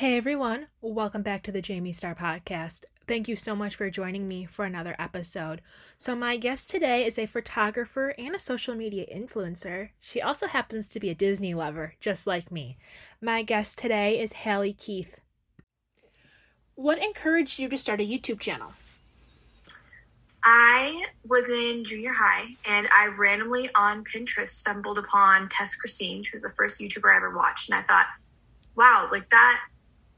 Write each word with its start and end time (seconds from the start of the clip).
Hey 0.00 0.16
everyone, 0.16 0.68
welcome 0.80 1.20
back 1.20 1.42
to 1.42 1.52
the 1.52 1.60
Jayme 1.60 1.94
Starr 1.94 2.14
Podcast. 2.14 2.84
Thank 3.06 3.28
you 3.28 3.36
so 3.36 3.54
much 3.54 3.76
for 3.76 3.90
joining 3.90 4.26
me 4.26 4.46
for 4.46 4.64
another 4.64 4.96
episode. 4.98 5.60
So, 5.98 6.16
my 6.16 6.38
guest 6.38 6.70
today 6.70 7.04
is 7.04 7.18
a 7.18 7.26
photographer 7.26 8.14
and 8.16 8.34
a 8.34 8.38
social 8.38 8.74
media 8.74 9.04
influencer. 9.14 9.90
She 10.00 10.22
also 10.22 10.46
happens 10.46 10.88
to 10.88 11.00
be 11.00 11.10
a 11.10 11.14
Disney 11.14 11.52
lover, 11.52 11.96
just 12.00 12.26
like 12.26 12.50
me. 12.50 12.78
My 13.20 13.42
guest 13.42 13.76
today 13.76 14.18
is 14.18 14.32
Halle 14.32 14.72
Keeth. 14.72 15.16
What 16.76 16.96
encouraged 16.96 17.58
you 17.58 17.68
to 17.68 17.76
start 17.76 18.00
a 18.00 18.08
YouTube 18.08 18.40
channel? 18.40 18.72
I 20.42 21.04
was 21.26 21.50
in 21.50 21.84
junior 21.84 22.14
high 22.14 22.46
and 22.64 22.88
I 22.90 23.08
randomly 23.08 23.68
on 23.74 24.04
Pinterest 24.04 24.48
stumbled 24.48 24.96
upon 24.96 25.50
Tess 25.50 25.74
Christine. 25.74 26.22
She 26.22 26.32
was 26.32 26.40
the 26.40 26.54
first 26.56 26.80
YouTuber 26.80 27.12
I 27.12 27.16
ever 27.16 27.36
watched. 27.36 27.68
And 27.68 27.78
I 27.78 27.82
thought, 27.82 28.06
wow, 28.74 29.06
like 29.12 29.28
that, 29.28 29.60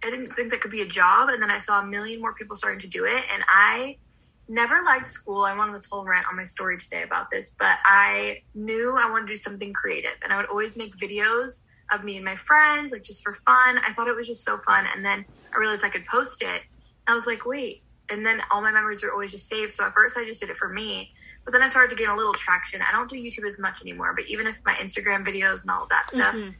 I 0.04 0.10
didn't 0.10 0.32
think 0.32 0.50
that 0.50 0.60
could 0.60 0.70
be 0.70 0.82
a 0.82 0.86
job. 0.86 1.28
And 1.28 1.42
then 1.42 1.50
I 1.50 1.58
saw 1.58 1.80
a 1.80 1.86
million 1.86 2.20
more 2.20 2.34
people 2.34 2.56
starting 2.56 2.80
to 2.80 2.88
do 2.88 3.04
it. 3.04 3.22
And 3.32 3.44
I 3.48 3.98
never 4.48 4.82
liked 4.82 5.06
school. 5.06 5.44
I 5.44 5.50
went 5.50 5.68
on 5.68 5.72
this 5.72 5.86
whole 5.86 6.04
rant 6.04 6.26
on 6.28 6.36
my 6.36 6.44
story 6.44 6.78
today 6.78 7.02
about 7.02 7.30
this, 7.30 7.50
but 7.50 7.78
I 7.84 8.42
knew 8.54 8.96
I 8.96 9.08
wanted 9.10 9.28
to 9.28 9.32
do 9.32 9.36
something 9.36 9.72
creative. 9.72 10.14
And 10.22 10.32
I 10.32 10.36
would 10.36 10.46
always 10.46 10.76
make 10.76 10.96
videos 10.96 11.60
of 11.92 12.04
me 12.04 12.16
and 12.16 12.24
my 12.24 12.36
friends, 12.36 12.92
like 12.92 13.02
just 13.02 13.22
for 13.22 13.34
fun. 13.46 13.78
I 13.78 13.92
thought 13.94 14.08
it 14.08 14.16
was 14.16 14.26
just 14.26 14.44
so 14.44 14.58
fun. 14.58 14.86
And 14.94 15.04
then 15.04 15.24
I 15.54 15.58
realized 15.58 15.84
I 15.84 15.88
could 15.88 16.06
post 16.06 16.42
it. 16.42 16.62
I 17.06 17.14
was 17.14 17.26
like, 17.26 17.44
wait, 17.44 17.82
and 18.10 18.24
then 18.24 18.40
all 18.50 18.60
my 18.60 18.70
memories 18.70 19.02
are 19.02 19.10
always 19.10 19.32
just 19.32 19.48
saved. 19.48 19.72
So 19.72 19.84
at 19.84 19.94
first 19.94 20.16
I 20.16 20.24
just 20.24 20.40
did 20.40 20.50
it 20.50 20.56
for 20.56 20.68
me, 20.68 21.12
but 21.44 21.52
then 21.52 21.62
I 21.62 21.68
started 21.68 21.90
to 21.90 21.96
gain 21.96 22.10
a 22.10 22.16
little 22.16 22.34
traction. 22.34 22.80
I 22.82 22.92
don't 22.92 23.08
do 23.08 23.16
YouTube 23.16 23.46
as 23.46 23.58
much 23.58 23.80
anymore, 23.80 24.14
but 24.14 24.26
even 24.26 24.46
if 24.46 24.60
my 24.64 24.74
Instagram 24.74 25.26
videos 25.26 25.62
and 25.62 25.70
all 25.70 25.84
of 25.84 25.88
that 25.88 26.10
stuff, 26.12 26.34
mm-hmm. 26.34 26.50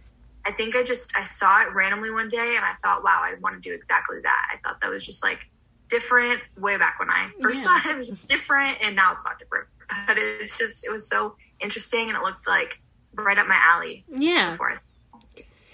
I 0.45 0.53
think 0.53 0.75
I 0.75 0.83
just 0.83 1.17
I 1.17 1.25
saw 1.25 1.63
it 1.63 1.73
randomly 1.73 2.11
one 2.11 2.29
day 2.29 2.57
and 2.57 2.65
I 2.65 2.75
thought, 2.83 3.05
wow, 3.05 3.21
I 3.23 3.35
want 3.41 3.55
to 3.55 3.61
do 3.61 3.75
exactly 3.75 4.19
that. 4.23 4.49
I 4.53 4.57
thought 4.59 4.81
that 4.81 4.91
was 4.91 5.05
just 5.05 5.23
like 5.23 5.49
different 5.89 6.41
way 6.57 6.77
back 6.79 6.99
when 6.99 7.11
I 7.11 7.31
first 7.41 7.63
yeah. 7.63 7.81
saw 7.81 7.89
it. 7.89 7.93
It 7.93 7.99
was 7.99 8.11
different, 8.27 8.79
and 8.83 8.97
now 8.97 9.13
it's 9.13 9.25
not 9.25 9.39
different. 9.39 9.69
But 10.07 10.17
it's 10.19 10.57
just 10.59 10.87
it 10.87 10.91
was 10.91 11.07
so 11.09 11.37
interesting, 11.61 12.09
and 12.09 12.17
it 12.17 12.23
looked 12.23 12.49
like 12.49 12.81
right 13.15 13.37
up 13.39 13.47
my 13.47 13.61
alley. 13.63 14.05
Yeah. 14.09 14.57
I, 14.59 14.79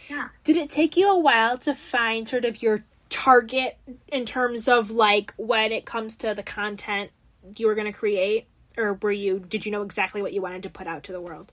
yeah. 0.08 0.28
Did 0.44 0.56
it 0.56 0.70
take 0.70 0.96
you 0.96 1.08
a 1.08 1.18
while 1.18 1.58
to 1.58 1.74
find 1.74 2.28
sort 2.28 2.44
of 2.44 2.62
your 2.62 2.84
target 3.08 3.78
in 4.08 4.26
terms 4.26 4.68
of 4.68 4.90
like 4.90 5.32
when 5.36 5.72
it 5.72 5.86
comes 5.86 6.16
to 6.18 6.34
the 6.34 6.42
content 6.42 7.10
you 7.56 7.66
were 7.66 7.74
going 7.74 7.90
to 7.90 7.98
create 7.98 8.46
or 8.76 8.94
were 9.00 9.12
you 9.12 9.38
did 9.38 9.64
you 9.64 9.72
know 9.72 9.80
exactly 9.82 10.20
what 10.20 10.32
you 10.32 10.42
wanted 10.42 10.62
to 10.62 10.68
put 10.68 10.86
out 10.86 11.02
to 11.02 11.12
the 11.12 11.20
world 11.20 11.50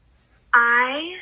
i 0.53 1.17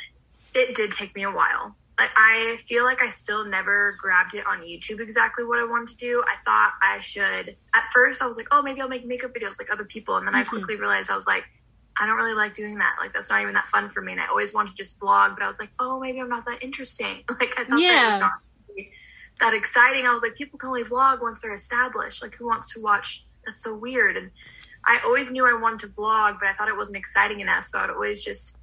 it 0.55 0.73
did 0.73 0.89
take 0.89 1.15
me 1.15 1.21
a 1.21 1.29
while 1.29 1.75
like 2.03 2.11
i 2.17 2.57
feel 2.65 2.83
like 2.83 3.01
i 3.01 3.09
still 3.09 3.45
never 3.45 3.95
grabbed 3.99 4.35
it 4.35 4.45
on 4.45 4.61
youtube 4.61 4.99
exactly 4.99 5.43
what 5.43 5.59
i 5.59 5.63
wanted 5.63 5.87
to 5.87 5.97
do 5.97 6.23
i 6.27 6.35
thought 6.45 6.73
i 6.81 6.99
should 6.99 7.55
at 7.73 7.83
first 7.93 8.21
i 8.21 8.27
was 8.27 8.37
like 8.37 8.47
oh 8.51 8.61
maybe 8.61 8.81
i'll 8.81 8.89
make 8.89 9.05
makeup 9.05 9.33
videos 9.33 9.59
like 9.59 9.71
other 9.71 9.85
people 9.85 10.17
and 10.17 10.27
then 10.27 10.33
mm-hmm. 10.33 10.47
i 10.47 10.49
quickly 10.49 10.75
realized 10.75 11.09
i 11.09 11.15
was 11.15 11.27
like 11.27 11.45
i 11.99 12.05
don't 12.05 12.17
really 12.17 12.33
like 12.33 12.53
doing 12.53 12.77
that 12.77 12.95
like 12.99 13.13
that's 13.13 13.29
not 13.29 13.41
even 13.41 13.53
that 13.53 13.67
fun 13.69 13.89
for 13.89 14.01
me 14.01 14.11
and 14.11 14.21
i 14.21 14.25
always 14.27 14.53
wanted 14.53 14.69
to 14.69 14.75
just 14.75 14.99
vlog 14.99 15.33
but 15.35 15.43
i 15.43 15.47
was 15.47 15.59
like 15.59 15.69
oh 15.79 15.99
maybe 15.99 16.19
i'm 16.19 16.29
not 16.29 16.45
that 16.45 16.61
interesting 16.63 17.23
like 17.39 17.53
i 17.57 17.63
thought 17.63 17.79
yeah. 17.79 17.91
that 17.93 18.11
was 18.11 18.19
not 18.19 18.31
that 19.39 19.53
exciting. 19.53 20.05
I 20.05 20.13
was 20.13 20.21
like, 20.21 20.35
people 20.35 20.59
can 20.59 20.69
only 20.69 20.83
vlog 20.83 21.21
once 21.21 21.41
they're 21.41 21.53
established. 21.53 22.21
Like, 22.21 22.35
who 22.35 22.45
wants 22.45 22.71
to 22.73 22.81
watch? 22.81 23.25
That's 23.45 23.61
so 23.61 23.75
weird. 23.75 24.17
And 24.17 24.31
I 24.85 24.99
always 25.03 25.31
knew 25.31 25.45
I 25.45 25.59
wanted 25.59 25.79
to 25.79 25.87
vlog, 25.87 26.39
but 26.39 26.49
I 26.49 26.53
thought 26.53 26.69
it 26.69 26.77
wasn't 26.77 26.97
exciting 26.97 27.41
enough. 27.41 27.65
So 27.65 27.79
I'd 27.79 27.89
always 27.89 28.23
just 28.23 28.57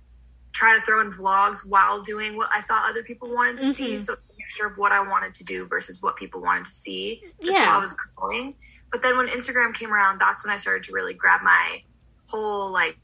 try 0.52 0.74
to 0.74 0.80
throw 0.82 1.00
in 1.00 1.10
vlogs 1.10 1.66
while 1.66 2.02
doing 2.02 2.36
what 2.36 2.48
I 2.52 2.62
thought 2.62 2.88
other 2.88 3.02
people 3.02 3.32
wanted 3.32 3.58
to 3.58 3.64
mm-hmm. 3.64 3.72
see. 3.72 3.98
So 3.98 4.14
it's 4.14 4.22
a 4.22 4.38
mixture 4.38 4.66
of 4.66 4.78
what 4.78 4.92
I 4.92 5.00
wanted 5.00 5.34
to 5.34 5.44
do 5.44 5.66
versus 5.66 6.02
what 6.02 6.16
people 6.16 6.40
wanted 6.40 6.66
to 6.66 6.72
see 6.72 7.22
just 7.40 7.56
yeah. 7.56 7.66
while 7.66 7.78
I 7.78 7.82
was 7.82 7.94
growing. 7.94 8.54
But 8.90 9.02
then 9.02 9.16
when 9.16 9.28
Instagram 9.28 9.74
came 9.74 9.92
around, 9.92 10.18
that's 10.18 10.44
when 10.44 10.52
I 10.52 10.56
started 10.56 10.82
to 10.84 10.92
really 10.92 11.14
grab 11.14 11.42
my 11.42 11.82
whole 12.26 12.70
like 12.70 12.98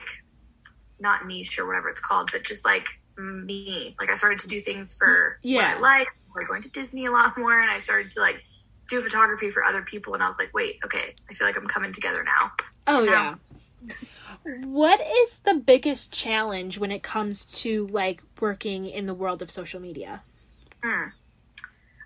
not 0.98 1.26
niche 1.26 1.58
or 1.58 1.66
whatever 1.66 1.88
it's 1.88 2.00
called, 2.00 2.30
but 2.32 2.42
just 2.44 2.64
like 2.64 2.86
me. 3.18 3.94
Like 3.98 4.10
I 4.10 4.16
started 4.16 4.40
to 4.40 4.48
do 4.48 4.60
things 4.60 4.94
for 4.94 5.38
yeah. 5.42 5.74
what 5.74 5.76
I 5.76 5.80
like. 5.80 6.08
I 6.08 6.26
started 6.26 6.48
going 6.48 6.62
to 6.62 6.68
Disney 6.68 7.06
a 7.06 7.10
lot 7.10 7.36
more, 7.38 7.60
and 7.60 7.70
I 7.70 7.78
started 7.80 8.10
to 8.12 8.20
like 8.20 8.42
do 8.88 9.00
photography 9.00 9.50
for 9.50 9.64
other 9.64 9.82
people. 9.82 10.14
And 10.14 10.22
I 10.22 10.26
was 10.26 10.38
like, 10.38 10.52
wait, 10.54 10.78
okay, 10.84 11.14
I 11.28 11.34
feel 11.34 11.46
like 11.46 11.56
I'm 11.56 11.66
coming 11.66 11.92
together 11.92 12.24
now. 12.24 12.52
Oh 12.86 13.02
yeah. 13.02 13.34
What 14.64 15.00
is 15.00 15.40
the 15.40 15.54
biggest 15.54 16.12
challenge 16.12 16.78
when 16.78 16.92
it 16.92 17.02
comes 17.02 17.44
to 17.46 17.86
like 17.88 18.22
working 18.40 18.86
in 18.86 19.06
the 19.06 19.14
world 19.14 19.42
of 19.42 19.50
social 19.50 19.80
media? 19.80 20.22
Mm. 20.82 21.12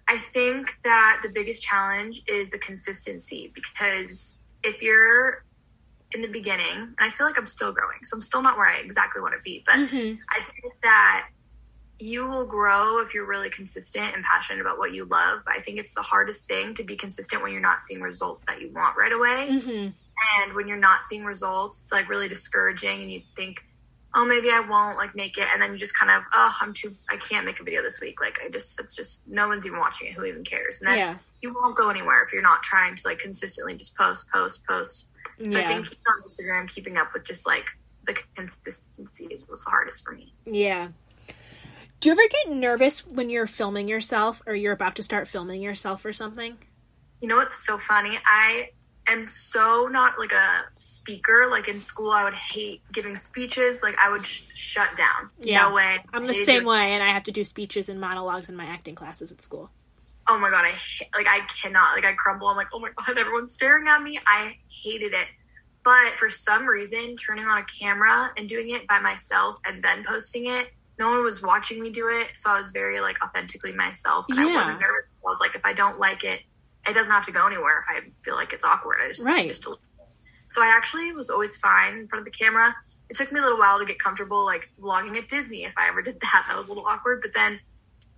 I 0.08 0.18
think 0.18 0.78
that 0.82 1.20
the 1.22 1.28
biggest 1.28 1.62
challenge 1.62 2.22
is 2.26 2.50
the 2.50 2.58
consistency 2.58 3.52
because 3.54 4.38
if 4.64 4.82
you're 4.82 5.44
in 6.12 6.22
the 6.22 6.28
beginning, 6.28 6.76
and 6.76 6.96
I 6.98 7.10
feel 7.10 7.26
like 7.26 7.38
I'm 7.38 7.46
still 7.46 7.72
growing, 7.72 7.98
so 8.04 8.16
I'm 8.16 8.20
still 8.20 8.42
not 8.42 8.56
where 8.56 8.66
I 8.66 8.78
exactly 8.78 9.22
want 9.22 9.34
to 9.34 9.40
be. 9.44 9.62
But 9.64 9.76
mm-hmm. 9.76 10.20
I 10.28 10.42
think 10.42 10.74
that 10.82 11.28
you 11.98 12.26
will 12.26 12.46
grow 12.46 13.00
if 13.00 13.14
you're 13.14 13.26
really 13.26 13.50
consistent 13.50 14.14
and 14.14 14.24
passionate 14.24 14.60
about 14.60 14.78
what 14.78 14.92
you 14.92 15.04
love. 15.04 15.42
But 15.44 15.56
I 15.56 15.60
think 15.60 15.78
it's 15.78 15.94
the 15.94 16.02
hardest 16.02 16.48
thing 16.48 16.74
to 16.74 16.82
be 16.82 16.96
consistent 16.96 17.42
when 17.42 17.52
you're 17.52 17.60
not 17.60 17.82
seeing 17.82 18.00
results 18.00 18.42
that 18.44 18.60
you 18.60 18.70
want 18.72 18.96
right 18.96 19.12
away. 19.12 19.48
Mm-hmm. 19.52 19.88
And 20.38 20.54
when 20.54 20.68
you're 20.68 20.78
not 20.78 21.02
seeing 21.02 21.24
results, 21.24 21.80
it's 21.82 21.92
like 21.92 22.08
really 22.08 22.28
discouraging, 22.28 23.02
and 23.02 23.10
you 23.10 23.22
think, 23.36 23.64
oh, 24.14 24.24
maybe 24.24 24.50
I 24.50 24.60
won't 24.60 24.96
like 24.96 25.14
make 25.14 25.38
it, 25.38 25.46
and 25.52 25.62
then 25.62 25.72
you 25.72 25.78
just 25.78 25.96
kind 25.96 26.10
of, 26.10 26.22
oh, 26.32 26.56
I'm 26.60 26.72
too, 26.72 26.96
I 27.08 27.16
can't 27.16 27.46
make 27.46 27.60
a 27.60 27.64
video 27.64 27.82
this 27.82 28.00
week. 28.00 28.20
Like 28.20 28.40
I 28.44 28.48
just, 28.48 28.78
it's 28.80 28.94
just 28.94 29.26
no 29.28 29.48
one's 29.48 29.66
even 29.66 29.78
watching 29.78 30.08
it. 30.08 30.14
Who 30.14 30.24
even 30.24 30.44
cares? 30.44 30.80
And 30.80 30.88
then 30.88 30.98
yeah. 30.98 31.16
you 31.42 31.54
won't 31.54 31.76
go 31.76 31.90
anywhere 31.90 32.22
if 32.24 32.32
you're 32.32 32.42
not 32.42 32.62
trying 32.62 32.96
to 32.96 33.02
like 33.06 33.18
consistently 33.18 33.76
just 33.76 33.96
post, 33.96 34.26
post, 34.30 34.66
post 34.66 35.06
so 35.48 35.56
yeah. 35.56 35.64
I 35.64 35.66
think 35.66 35.86
on 35.86 36.28
Instagram, 36.28 36.68
keeping 36.68 36.98
up 36.98 37.14
with 37.14 37.24
just 37.24 37.46
like 37.46 37.64
the 38.06 38.14
consistency 38.36 39.26
is 39.26 39.48
was 39.48 39.64
the 39.64 39.70
hardest 39.70 40.04
for 40.04 40.12
me. 40.12 40.34
Yeah. 40.44 40.88
Do 42.00 42.08
you 42.08 42.12
ever 42.12 42.22
get 42.30 42.54
nervous 42.54 43.06
when 43.06 43.30
you're 43.30 43.46
filming 43.46 43.88
yourself 43.88 44.42
or 44.46 44.54
you're 44.54 44.72
about 44.72 44.96
to 44.96 45.02
start 45.02 45.28
filming 45.28 45.62
yourself 45.62 46.04
or 46.04 46.12
something? 46.12 46.58
You 47.20 47.28
know 47.28 47.36
what's 47.36 47.64
so 47.64 47.78
funny? 47.78 48.18
I 48.24 48.70
am 49.08 49.24
so 49.24 49.88
not 49.90 50.18
like 50.18 50.32
a 50.32 50.64
speaker. 50.78 51.46
Like 51.50 51.68
in 51.68 51.80
school, 51.80 52.10
I 52.10 52.24
would 52.24 52.34
hate 52.34 52.82
giving 52.92 53.16
speeches. 53.16 53.82
Like 53.82 53.96
I 53.98 54.10
would 54.10 54.26
sh- 54.26 54.42
shut 54.54 54.96
down. 54.96 55.30
Yeah. 55.40 55.68
No 55.68 55.74
way. 55.74 55.98
I'm 56.12 56.26
the 56.26 56.34
same 56.34 56.64
way, 56.64 56.92
and 56.92 57.02
I 57.02 57.12
have 57.12 57.24
to 57.24 57.32
do 57.32 57.44
speeches 57.44 57.88
and 57.88 58.00
monologues 58.00 58.48
in 58.48 58.56
my 58.56 58.66
acting 58.66 58.94
classes 58.94 59.32
at 59.32 59.42
school 59.42 59.70
oh 60.30 60.38
my 60.38 60.50
god, 60.50 60.64
I 60.64 60.72
like 61.16 61.26
I 61.28 61.40
cannot 61.60 61.94
like 61.94 62.04
I 62.04 62.12
crumble. 62.12 62.48
I'm 62.48 62.56
like, 62.56 62.68
oh 62.72 62.78
my 62.78 62.90
god, 62.94 63.18
everyone's 63.18 63.52
staring 63.52 63.88
at 63.88 64.02
me. 64.02 64.18
I 64.26 64.56
hated 64.68 65.12
it. 65.12 65.26
But 65.82 66.14
for 66.16 66.30
some 66.30 66.66
reason, 66.66 67.16
turning 67.16 67.46
on 67.46 67.58
a 67.58 67.64
camera 67.64 68.30
and 68.36 68.48
doing 68.48 68.70
it 68.70 68.86
by 68.86 69.00
myself 69.00 69.58
and 69.64 69.82
then 69.82 70.04
posting 70.04 70.46
it, 70.46 70.68
no 70.98 71.08
one 71.08 71.24
was 71.24 71.42
watching 71.42 71.80
me 71.80 71.90
do 71.90 72.08
it. 72.08 72.32
So 72.36 72.50
I 72.50 72.60
was 72.60 72.70
very 72.70 73.00
like 73.00 73.22
authentically 73.24 73.72
myself. 73.72 74.26
And 74.28 74.38
yeah. 74.38 74.44
I 74.44 74.54
wasn't 74.54 74.80
nervous. 74.80 75.06
I 75.24 75.28
was 75.28 75.40
like, 75.40 75.54
if 75.54 75.64
I 75.64 75.72
don't 75.72 75.98
like 75.98 76.22
it, 76.24 76.40
it 76.86 76.94
doesn't 76.94 77.12
have 77.12 77.26
to 77.26 77.32
go 77.32 77.46
anywhere 77.46 77.80
if 77.80 77.86
I 77.88 78.08
feel 78.22 78.34
like 78.34 78.52
it's 78.52 78.64
awkward. 78.64 78.96
I 79.04 79.08
just 79.08 79.24
right. 79.24 79.48
just 79.48 79.66
so 80.50 80.60
I 80.60 80.66
actually 80.66 81.12
was 81.12 81.30
always 81.30 81.56
fine 81.56 81.94
in 81.94 82.08
front 82.08 82.26
of 82.26 82.32
the 82.32 82.36
camera. 82.36 82.74
It 83.08 83.16
took 83.16 83.30
me 83.30 83.38
a 83.38 83.42
little 83.42 83.58
while 83.58 83.78
to 83.78 83.84
get 83.84 84.00
comfortable 84.00 84.44
like 84.44 84.68
vlogging 84.80 85.16
at 85.16 85.28
Disney 85.28 85.64
if 85.64 85.72
I 85.76 85.88
ever 85.88 86.02
did 86.02 86.20
that. 86.20 86.46
That 86.48 86.56
was 86.56 86.66
a 86.66 86.70
little 86.70 86.86
awkward. 86.86 87.20
But 87.22 87.34
then 87.34 87.60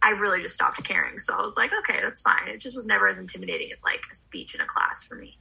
I 0.00 0.10
really 0.10 0.40
just 0.40 0.54
stopped 0.54 0.82
caring. 0.82 1.18
So 1.18 1.34
I 1.34 1.42
was 1.42 1.56
like, 1.56 1.72
okay, 1.80 2.00
that's 2.00 2.22
fine. 2.22 2.48
It 2.48 2.58
just 2.58 2.74
was 2.74 2.86
never 2.86 3.06
as 3.06 3.18
intimidating 3.18 3.70
as 3.70 3.84
like 3.84 4.00
a 4.10 4.14
speech 4.14 4.54
in 4.54 4.62
a 4.62 4.64
class 4.64 5.04
for 5.04 5.14
me. 5.14 5.38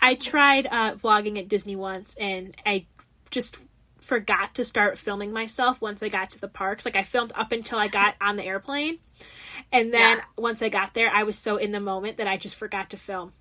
I 0.00 0.16
tried 0.16 0.66
uh, 0.66 0.94
vlogging 0.96 1.38
at 1.38 1.48
Disney 1.48 1.76
once 1.76 2.14
and 2.18 2.56
I 2.66 2.86
just 3.30 3.56
forgot 4.02 4.54
to 4.56 4.64
start 4.64 4.98
filming 4.98 5.32
myself 5.32 5.80
once 5.80 6.02
I 6.02 6.08
got 6.08 6.30
to 6.30 6.40
the 6.40 6.48
parks. 6.48 6.84
Like 6.84 6.96
I 6.96 7.04
filmed 7.04 7.32
up 7.34 7.52
until 7.52 7.78
I 7.78 7.88
got 7.88 8.14
on 8.20 8.36
the 8.36 8.44
airplane. 8.44 8.98
And 9.70 9.92
then 9.92 10.18
yeah. 10.18 10.24
once 10.36 10.62
I 10.62 10.68
got 10.68 10.94
there, 10.94 11.08
I 11.12 11.22
was 11.22 11.38
so 11.38 11.56
in 11.56 11.72
the 11.72 11.80
moment 11.80 12.18
that 12.18 12.26
I 12.26 12.36
just 12.36 12.56
forgot 12.56 12.90
to 12.90 12.96
film. 12.96 13.32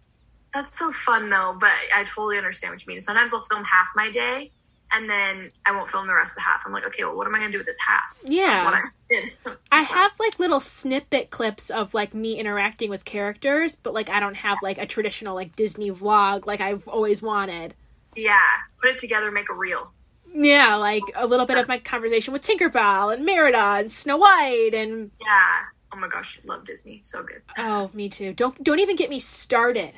That's 0.54 0.78
so 0.78 0.92
fun 0.92 1.30
though, 1.30 1.56
but 1.60 1.72
I 1.96 2.04
totally 2.04 2.38
understand 2.38 2.74
what 2.74 2.86
you 2.86 2.92
mean. 2.92 3.02
Sometimes 3.02 3.34
I'll 3.34 3.42
film 3.42 3.64
half 3.64 3.90
my 3.96 4.12
day 4.12 4.52
and 4.94 5.10
then 5.10 5.50
I 5.66 5.72
won't 5.72 5.90
film 5.90 6.08
the 6.08 6.14
rest 6.14 6.32
of 6.32 6.36
the 6.36 6.42
half. 6.42 6.64
I'm 6.66 6.74
like, 6.74 6.86
okay, 6.88 7.04
well, 7.04 7.16
what 7.16 7.28
am 7.28 7.36
I 7.36 7.40
gonna 7.40 7.52
do 7.52 7.58
with 7.58 7.68
this 7.68 7.78
half? 7.86 8.20
Yeah, 8.24 8.82
I, 9.12 9.32
I 9.72 9.82
have 9.82 10.12
like 10.20 10.40
little 10.40 10.60
snippet 10.60 11.30
clips 11.30 11.70
of 11.70 11.94
like 11.94 12.14
me 12.14 12.38
interacting 12.38 12.90
with 12.90 13.06
characters, 13.06 13.76
but 13.76 13.94
like 13.94 14.10
I 14.10 14.20
don't 14.20 14.36
have 14.36 14.58
like 14.62 14.78
a 14.78 14.86
traditional 14.86 15.36
like 15.36 15.56
Disney 15.56 15.92
vlog 15.92 16.46
like 16.46 16.62
I've 16.62 16.88
always 16.88 17.22
wanted. 17.22 17.74
Yeah, 18.16 18.40
put 18.82 18.92
it 18.92 18.98
together, 18.98 19.32
make 19.32 19.50
a 19.50 19.54
reel. 19.54 19.92
Yeah, 20.34 20.76
like 20.76 21.04
a 21.16 21.28
little 21.28 21.46
bit 21.46 21.58
of 21.58 21.68
my 21.68 21.80
conversation 21.80 22.34
with 22.34 22.42
Tinkerbell 22.42 23.14
and 23.14 23.26
Merida 23.26 23.58
and 23.58 23.92
Snow 23.92 24.18
White 24.18 24.72
and 24.74 25.12
yeah. 25.20 25.62
Oh 25.94 25.98
my 25.98 26.08
gosh, 26.08 26.40
love 26.46 26.66
Disney, 26.66 27.02
so 27.04 27.22
good. 27.22 27.42
Oh, 27.58 27.90
me 27.94 28.08
too. 28.08 28.34
Don't 28.34 28.64
don't 28.64 28.80
even 28.80 28.96
get 28.96 29.10
me 29.10 29.20
started 29.20 29.94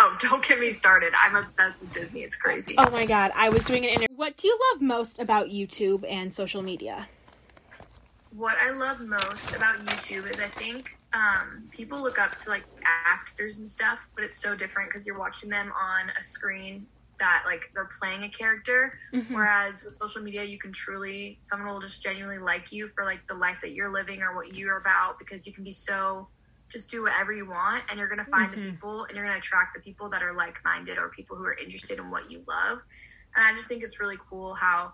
Oh, 0.00 0.16
don't 0.20 0.46
get 0.46 0.60
me 0.60 0.70
started. 0.70 1.12
I'm 1.20 1.34
obsessed 1.34 1.80
with 1.80 1.92
Disney. 1.92 2.22
It's 2.22 2.36
crazy. 2.36 2.74
Oh 2.78 2.90
my 2.90 3.04
god, 3.04 3.32
I 3.34 3.48
was 3.48 3.64
doing 3.64 3.84
an 3.84 3.90
interview. 3.90 4.16
What 4.16 4.36
do 4.36 4.46
you 4.46 4.58
love 4.72 4.80
most 4.80 5.18
about 5.18 5.48
YouTube 5.48 6.04
and 6.08 6.32
social 6.32 6.62
media? 6.62 7.08
What 8.30 8.56
I 8.62 8.70
love 8.70 9.00
most 9.00 9.54
about 9.56 9.84
YouTube 9.86 10.30
is 10.30 10.38
I 10.38 10.46
think 10.46 10.96
um, 11.12 11.68
people 11.72 12.00
look 12.00 12.18
up 12.18 12.38
to 12.38 12.50
like 12.50 12.64
actors 12.84 13.58
and 13.58 13.68
stuff, 13.68 14.10
but 14.14 14.22
it's 14.22 14.40
so 14.40 14.54
different 14.54 14.90
because 14.90 15.04
you're 15.04 15.18
watching 15.18 15.50
them 15.50 15.72
on 15.72 16.10
a 16.18 16.22
screen 16.22 16.86
that 17.18 17.42
like 17.46 17.70
they're 17.74 17.88
playing 18.00 18.24
a 18.24 18.28
character. 18.28 18.98
Mhm. 19.12 19.30
Whereas 19.30 19.82
with 19.84 19.94
social 19.94 20.22
media, 20.22 20.44
you 20.44 20.58
can 20.58 20.72
truly 20.72 21.38
someone 21.40 21.68
will 21.68 21.80
just 21.80 22.02
genuinely 22.02 22.38
like 22.38 22.72
you 22.72 22.88
for 22.88 23.04
like 23.04 23.26
the 23.28 23.34
life 23.34 23.58
that 23.60 23.72
you're 23.72 23.90
living 23.90 24.22
or 24.22 24.34
what 24.34 24.54
you're 24.54 24.78
about 24.78 25.18
because 25.18 25.46
you 25.46 25.52
can 25.52 25.64
be 25.64 25.72
so 25.72 26.28
just 26.70 26.90
do 26.90 27.02
whatever 27.02 27.32
you 27.32 27.48
want 27.48 27.82
and 27.88 27.98
you're 27.98 28.08
gonna 28.08 28.24
find 28.24 28.52
Mhm. 28.52 28.54
the 28.56 28.70
people 28.72 29.04
and 29.04 29.16
you're 29.16 29.24
gonna 29.24 29.38
attract 29.38 29.74
the 29.74 29.80
people 29.80 30.08
that 30.10 30.22
are 30.22 30.32
like 30.34 30.62
minded 30.64 30.98
or 30.98 31.08
people 31.10 31.36
who 31.36 31.44
are 31.44 31.54
interested 31.54 31.98
in 31.98 32.10
what 32.10 32.30
you 32.30 32.44
love. 32.46 32.80
And 33.34 33.44
I 33.46 33.54
just 33.54 33.68
think 33.68 33.82
it's 33.82 34.00
really 34.00 34.18
cool 34.28 34.54
how 34.54 34.92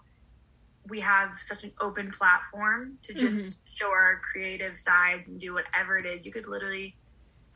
we 0.88 1.00
have 1.00 1.38
such 1.40 1.64
an 1.64 1.72
open 1.80 2.10
platform 2.10 2.98
to 3.02 3.14
just 3.14 3.60
show 3.74 3.88
our 3.90 4.20
creative 4.20 4.78
sides 4.78 5.28
and 5.28 5.40
do 5.40 5.54
whatever 5.54 5.98
it 5.98 6.04
is. 6.06 6.26
You 6.26 6.32
could 6.32 6.46
literally, 6.46 6.96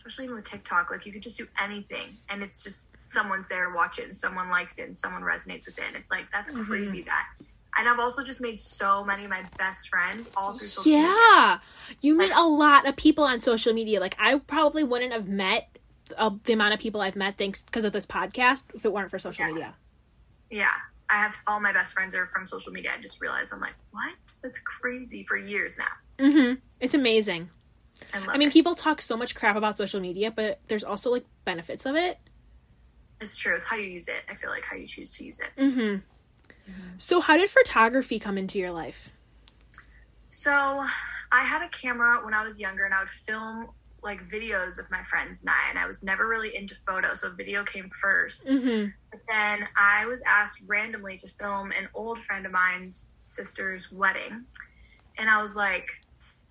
especially 0.08 0.24
even 0.24 0.36
with 0.36 0.48
TikTok, 0.48 0.90
like 0.90 1.04
you 1.06 1.12
could 1.12 1.22
just 1.22 1.36
do 1.36 1.46
anything 1.60 2.16
and 2.30 2.42
it's 2.42 2.64
just 2.64 2.90
someone's 3.04 3.46
there 3.48 3.68
to 3.68 3.74
watch 3.76 3.98
it 3.98 4.06
and 4.06 4.16
someone 4.16 4.48
likes 4.50 4.78
it 4.78 4.82
and 4.82 4.96
someone 4.96 5.22
resonates 5.22 5.66
with 5.66 5.78
it. 5.78 5.84
And 5.86 5.96
it's 5.96 6.10
like, 6.10 6.26
that's 6.32 6.50
Mhm. 6.50 6.66
crazy 6.66 7.02
that. 7.02 7.26
And 7.76 7.88
I've 7.88 7.98
also 8.00 8.24
just 8.24 8.40
made 8.40 8.58
so 8.58 9.04
many 9.04 9.24
of 9.24 9.30
my 9.30 9.42
best 9.58 9.88
friends 9.90 10.30
all 10.34 10.52
through 10.54 10.66
social 10.66 10.90
media. 10.92 11.08
Yeah, 11.14 11.58
you 12.00 12.16
meet 12.16 12.32
a 12.34 12.42
lot 12.42 12.88
of 12.88 12.96
people 12.96 13.24
on 13.24 13.40
social 13.40 13.72
media. 13.72 14.00
Like 14.00 14.16
I 14.18 14.38
probably 14.38 14.82
wouldn't 14.82 15.12
have 15.12 15.28
met 15.28 15.68
uh, 16.16 16.30
the 16.44 16.54
amount 16.54 16.72
of 16.72 16.80
people 16.80 17.02
I've 17.02 17.14
met 17.16 17.36
thanks 17.36 17.60
because 17.60 17.84
of 17.84 17.92
this 17.92 18.06
podcast 18.06 18.64
if 18.74 18.84
it 18.86 18.92
weren't 18.92 19.10
for 19.10 19.18
social 19.18 19.44
Yeah. 19.44 19.52
media. 19.52 19.74
Yeah. 20.50 20.74
I 21.10 21.16
have 21.16 21.36
all 21.46 21.60
my 21.60 21.72
best 21.72 21.92
friends 21.94 22.14
are 22.14 22.26
from 22.26 22.46
social 22.46 22.72
media. 22.72 22.92
I 22.98 23.00
just 23.00 23.20
realized 23.20 23.52
I'm 23.52 23.60
like, 23.60 23.74
what? 23.92 24.12
That's 24.42 24.58
crazy 24.60 25.22
for 25.24 25.36
years 25.36 25.78
now. 25.78 25.92
hmm 26.18 26.54
It's 26.80 26.94
amazing. 26.94 27.50
I 28.14 28.18
I 28.34 28.38
mean, 28.38 28.48
it. 28.48 28.52
people 28.52 28.74
talk 28.74 29.00
so 29.00 29.16
much 29.16 29.34
crap 29.34 29.56
about 29.56 29.78
social 29.78 30.00
media, 30.00 30.30
but 30.30 30.60
there's 30.68 30.84
also 30.84 31.10
like 31.10 31.24
benefits 31.44 31.86
of 31.86 31.96
it. 31.96 32.18
It's 33.20 33.34
true. 33.34 33.56
It's 33.56 33.66
how 33.66 33.76
you 33.76 33.88
use 33.88 34.08
it. 34.08 34.22
I 34.28 34.34
feel 34.34 34.50
like 34.50 34.64
how 34.64 34.76
you 34.76 34.86
choose 34.86 35.10
to 35.10 35.24
use 35.24 35.40
it. 35.40 35.50
hmm 35.56 35.96
So, 36.98 37.20
how 37.20 37.36
did 37.36 37.50
photography 37.50 38.18
come 38.18 38.38
into 38.38 38.58
your 38.58 38.70
life? 38.70 39.10
So 40.28 40.50
I 41.32 41.42
had 41.42 41.62
a 41.62 41.68
camera 41.68 42.20
when 42.24 42.34
I 42.34 42.44
was 42.44 42.60
younger 42.60 42.84
and 42.84 42.94
I 42.94 43.00
would 43.00 43.08
film 43.08 43.68
like 44.02 44.22
videos 44.30 44.78
of 44.78 44.88
my 44.90 45.02
friends 45.02 45.40
and 45.40 45.50
I 45.50 45.70
and 45.70 45.78
I 45.78 45.86
was 45.86 46.02
never 46.02 46.28
really 46.28 46.54
into 46.54 46.74
photo, 46.76 47.14
so 47.14 47.32
video 47.34 47.64
came 47.64 47.88
first. 47.90 48.48
hmm 48.48 48.86
But 49.10 49.20
then 49.28 49.66
I 49.76 50.06
was 50.06 50.22
asked 50.26 50.62
randomly 50.66 51.16
to 51.18 51.28
film 51.28 51.72
an 51.72 51.88
old 51.94 52.18
friend 52.20 52.46
of 52.46 52.52
mine's 52.52 53.06
sister's 53.20 53.90
wedding. 53.90 54.44
And 55.16 55.28
I 55.28 55.42
was 55.42 55.56
like, 55.56 55.90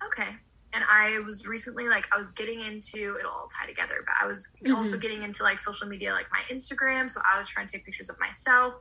okay. 0.04 0.28
And 0.74 0.84
I 0.88 1.20
was 1.20 1.46
recently 1.46 1.88
like 1.88 2.06
I 2.14 2.18
was 2.18 2.32
getting 2.32 2.60
into 2.60 3.16
it'll 3.18 3.30
all 3.30 3.48
tie 3.58 3.66
together, 3.66 4.04
but 4.06 4.14
I 4.20 4.26
was 4.26 4.46
also 4.74 4.96
Mhm. 4.96 5.00
getting 5.00 5.22
into 5.22 5.42
like 5.42 5.58
social 5.58 5.88
media 5.88 6.12
like 6.12 6.26
my 6.30 6.42
Instagram, 6.50 7.10
so 7.10 7.20
I 7.24 7.38
was 7.38 7.48
trying 7.48 7.66
to 7.66 7.72
take 7.72 7.84
pictures 7.84 8.10
of 8.10 8.18
myself 8.20 8.74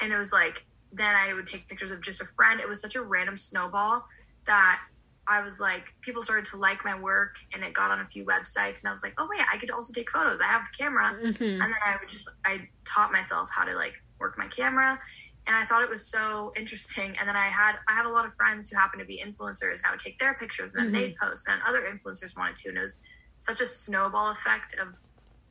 and 0.00 0.12
it 0.12 0.16
was 0.16 0.32
like 0.32 0.64
then 0.92 1.14
I 1.14 1.34
would 1.34 1.46
take 1.46 1.68
pictures 1.68 1.90
of 1.90 2.00
just 2.00 2.20
a 2.20 2.24
friend. 2.24 2.60
It 2.60 2.68
was 2.68 2.80
such 2.80 2.96
a 2.96 3.02
random 3.02 3.36
snowball 3.36 4.06
that 4.46 4.80
I 5.26 5.40
was 5.42 5.58
like, 5.58 5.84
people 6.02 6.22
started 6.22 6.44
to 6.46 6.56
like 6.56 6.84
my 6.84 6.98
work 6.98 7.34
and 7.52 7.62
it 7.64 7.74
got 7.74 7.90
on 7.90 8.00
a 8.00 8.06
few 8.08 8.24
websites. 8.24 8.80
And 8.80 8.88
I 8.88 8.92
was 8.92 9.02
like, 9.02 9.12
oh, 9.18 9.26
wait, 9.28 9.44
I 9.52 9.58
could 9.58 9.72
also 9.72 9.92
take 9.92 10.08
photos. 10.10 10.40
I 10.40 10.44
have 10.44 10.62
the 10.62 10.82
camera. 10.84 11.08
hmm 11.10 11.42
And 11.42 11.60
then 11.60 11.74
I 11.84 11.96
would 12.00 12.08
just, 12.08 12.30
I 12.46 12.68
taught 12.84 13.10
myself 13.12 13.50
how 13.52 13.64
to 13.64 13.74
like 13.74 13.94
work 14.20 14.38
my 14.38 14.46
camera. 14.46 14.96
And 15.46 15.54
I 15.56 15.64
thought 15.64 15.82
it 15.82 15.88
was 15.88 16.04
so 16.06 16.52
interesting. 16.56 17.16
And 17.18 17.28
then 17.28 17.36
I 17.36 17.46
had, 17.46 17.76
I 17.88 17.92
have 17.94 18.06
a 18.06 18.08
lot 18.08 18.26
of 18.26 18.34
friends 18.34 18.68
who 18.68 18.76
happen 18.76 18.98
to 18.98 19.04
be 19.04 19.22
influencers. 19.24 19.74
And 19.76 19.82
I 19.86 19.90
would 19.92 20.00
take 20.00 20.18
their 20.18 20.34
pictures 20.34 20.74
and 20.74 20.86
then 20.86 20.88
Mhm. 20.90 20.92
they'd 20.94 21.16
post. 21.16 21.46
And 21.48 21.60
other 21.62 21.82
influencers 21.82 22.36
wanted 22.36 22.56
to. 22.56 22.68
And 22.70 22.78
it 22.78 22.80
was 22.82 22.98
such 23.38 23.60
a 23.60 23.66
snowball 23.66 24.30
effect 24.30 24.74
of 24.74 24.98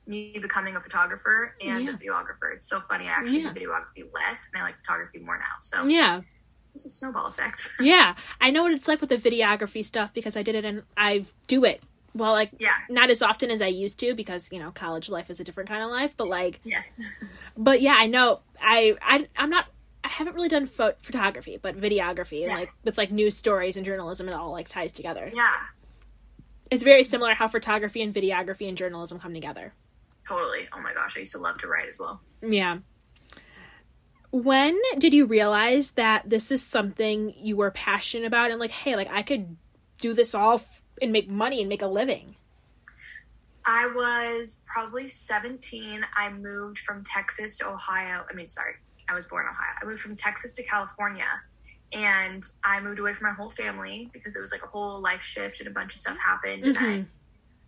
me 0.07 0.37
becoming 0.39 0.75
a 0.75 0.81
photographer 0.81 1.55
and 1.61 1.83
Yeah. 1.85 1.91
a 1.91 1.97
videographer. 1.97 2.53
It's 2.53 2.67
so 2.67 2.81
funny. 2.81 3.07
I 3.07 3.11
actually 3.11 3.41
Yeah. 3.43 3.53
do 3.53 3.59
videography 3.67 4.13
less 4.13 4.47
and 4.53 4.61
I 4.61 4.65
like 4.65 4.77
photography 4.81 5.19
more 5.19 5.37
now. 5.37 5.55
So 5.61 5.85
Yeah, 5.87 6.21
it's 6.73 6.85
a 6.85 6.89
snowball 6.89 7.25
effect. 7.27 7.69
yeah. 7.79 8.15
I 8.41 8.51
know 8.51 8.63
what 8.63 8.73
it's 8.73 8.87
like 8.87 8.99
with 9.01 9.09
the 9.09 9.17
videography 9.17 9.83
stuff 9.83 10.13
because 10.13 10.35
I 10.37 10.43
did 10.43 10.55
it 10.55 10.65
and 10.65 10.83
I 10.97 11.25
do 11.47 11.63
it. 11.63 11.81
Well, 12.13 12.33
like 12.33 12.51
yeah. 12.59 12.75
not 12.89 13.09
as 13.09 13.21
often 13.21 13.49
as 13.49 13.61
I 13.61 13.67
used 13.67 13.99
to 14.01 14.13
because 14.13 14.49
you 14.51 14.59
know 14.59 14.71
college 14.71 15.09
life 15.09 15.29
is 15.29 15.39
a 15.39 15.43
different 15.43 15.69
kind 15.69 15.83
of 15.83 15.89
life. 15.89 16.13
But 16.15 16.27
like, 16.27 16.59
Yes. 16.63 16.95
but 17.57 17.81
yeah, 17.81 17.95
I 17.97 18.07
know. 18.07 18.41
I 18.61 18.95
I 19.01 19.27
I'm 19.37 19.49
not. 19.49 19.65
I 20.05 20.07
haven't 20.07 20.35
really 20.35 20.47
done 20.49 20.67
pho- 20.67 20.93
photography, 21.01 21.57
but 21.61 21.75
videography 21.75 22.43
and 22.43 22.51
Yeah. 22.51 22.57
like 22.59 22.71
with 22.83 22.97
like 22.97 23.11
news 23.11 23.35
stories 23.35 23.75
and 23.75 23.85
journalism, 23.85 24.29
it 24.29 24.33
all 24.33 24.51
like 24.51 24.69
ties 24.69 24.91
together. 24.91 25.31
Yeah. 25.33 25.51
It's 26.71 26.83
very 26.83 27.03
similar 27.03 27.33
how 27.33 27.47
photography 27.47 28.01
and 28.01 28.13
videography 28.13 28.69
and 28.69 28.77
journalism 28.77 29.19
come 29.19 29.33
together. 29.33 29.73
Totally. 30.27 30.67
Oh 30.73 30.79
my 30.79 30.93
gosh. 30.93 31.15
I 31.17 31.19
used 31.21 31.31
to 31.33 31.39
love 31.39 31.57
to 31.59 31.67
write 31.67 31.89
as 31.89 31.97
well. 31.99 32.21
Yeah. 32.41 32.77
When 34.31 34.79
did 34.97 35.13
you 35.13 35.25
realize 35.25 35.91
that 35.91 36.29
this 36.29 36.51
is 36.51 36.61
something 36.61 37.33
you 37.37 37.55
were 37.55 37.71
passionate 37.71 38.25
about 38.27 38.51
and 38.51 38.59
like, 38.59 38.71
hey, 38.71 38.95
like 38.95 39.09
I 39.11 39.21
could 39.21 39.55
do 39.99 40.13
this 40.13 40.35
all 40.35 40.55
f- 40.55 40.83
and 41.01 41.11
make 41.11 41.29
money 41.29 41.61
and 41.61 41.69
make 41.69 41.81
a 41.81 41.87
living? 41.87 42.35
I 43.65 43.87
was 43.87 44.61
probably 44.67 45.07
17. 45.07 46.05
I 46.15 46.29
moved 46.31 46.77
from 46.79 47.03
Texas 47.03 47.57
to 47.59 47.69
Ohio. 47.69 48.25
I 48.29 48.33
mean, 48.33 48.49
sorry, 48.49 48.73
I 49.09 49.13
was 49.13 49.25
born 49.25 49.45
in 49.45 49.49
Ohio. 49.49 49.73
I 49.81 49.85
moved 49.85 50.01
from 50.01 50.15
Texas 50.15 50.53
to 50.53 50.63
California 50.63 51.25
and 51.93 52.43
I 52.63 52.79
moved 52.81 52.99
away 52.99 53.13
from 53.13 53.29
my 53.29 53.33
whole 53.35 53.49
family 53.49 54.09
because 54.13 54.35
it 54.35 54.39
was 54.39 54.51
like 54.51 54.63
a 54.63 54.67
whole 54.67 54.99
life 55.01 55.21
shift 55.21 55.59
and 55.59 55.67
a 55.67 55.71
bunch 55.71 55.93
of 55.93 56.01
stuff 56.01 56.17
happened. 56.19 56.65
And 56.65 56.77
I 56.77 56.81
Mhm. 56.81 57.07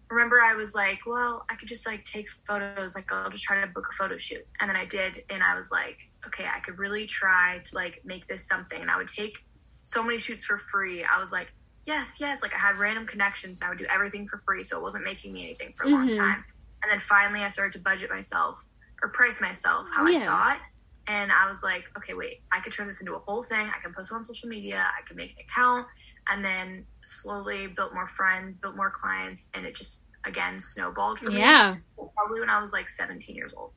remember 0.10 0.42
I 0.42 0.56
was 0.56 0.74
like, 0.74 1.00
well, 1.06 1.45
I 1.50 1.56
could 1.56 1.68
just 1.68 1.86
like 1.86 2.04
take 2.04 2.28
photos. 2.48 2.95
Like, 2.95 3.12
I'll 3.12 3.30
just 3.30 3.44
try 3.44 3.62
to 3.62 3.68
book 3.68 3.88
a 3.89 3.94
photo 3.95 4.18
shoot. 4.18 4.45
And 4.60 4.69
then 4.69 4.75
I 4.75 4.86
did. 4.86 5.24
And 5.30 5.44
I 5.44 5.56
was 5.56 5.72
like, 5.72 6.00
okay, 6.25 6.48
I 6.51 6.60
could 6.60 6.80
really 6.80 7.06
try 7.06 7.60
to 7.63 7.75
like 7.75 8.01
make 8.04 8.28
this 8.28 8.48
something. 8.48 8.81
And 8.81 8.90
I 8.90 8.98
would 8.98 9.07
take 9.07 9.38
so 9.83 10.01
many 10.04 10.18
shoots 10.18 10.45
for 10.45 10.57
free. 10.57 11.04
I 11.04 11.19
was 11.19 11.31
like, 11.31 11.51
yes, 11.86 12.18
yes. 12.19 12.42
Like, 12.42 12.54
I 12.54 12.57
had 12.57 12.78
random 12.78 13.06
connections 13.06 13.62
and 13.62 13.68
I 13.68 13.69
would 13.69 13.78
do 13.78 13.86
everything 13.90 14.28
for 14.28 14.40
free. 14.40 14.63
So 14.63 14.78
it 14.78 14.81
wasn't 14.81 15.04
making 15.06 15.31
me 15.33 15.44
anything 15.44 15.74
for 15.78 15.86
a 15.86 15.90
long 15.90 16.10
Mhm. 16.10 16.18
time. 16.18 16.44
And 16.83 16.92
then 16.92 17.00
finally, 17.00 17.44
I 17.44 17.50
started 17.50 17.74
to 17.74 17.80
budget 17.80 18.10
myself 18.10 18.66
or 19.04 19.10
price 19.10 19.40
myself 19.40 19.88
how 19.94 20.06
Yeah. 20.07 20.19
I 20.24 20.25
thought. 20.25 20.62
And 21.07 21.31
I 21.31 21.48
was 21.48 21.63
like, 21.63 21.86
okay, 21.98 22.13
wait, 22.13 22.42
I 22.51 22.59
could 22.59 22.74
turn 22.74 22.88
this 22.88 23.00
into 23.00 23.15
a 23.15 23.19
whole 23.19 23.42
thing. 23.42 23.65
I 23.68 23.80
can 23.81 23.94
post 23.94 24.12
it 24.12 24.15
on 24.15 24.24
social 24.24 24.50
media. 24.50 24.86
I 24.98 25.07
can 25.07 25.15
make 25.15 25.31
an 25.31 25.38
account. 25.50 25.88
And 26.30 26.44
then 26.44 26.86
slowly 27.01 27.68
built 27.68 27.94
more 27.94 28.07
friends, 28.07 28.57
built 28.57 28.75
more 28.75 28.92
clients. 28.92 29.48
And 29.54 29.65
it 29.65 29.74
just, 29.74 30.04
again, 30.25 30.59
snowballed 30.59 31.19
for 31.19 31.31
me. 31.31 31.39
Yeah. 31.39 31.75
Probably 31.95 32.42
when 32.42 32.50
I 32.50 32.59
was 32.59 32.74
like 32.74 32.89
17 32.89 33.35
years 33.35 33.54
old. 33.56 33.71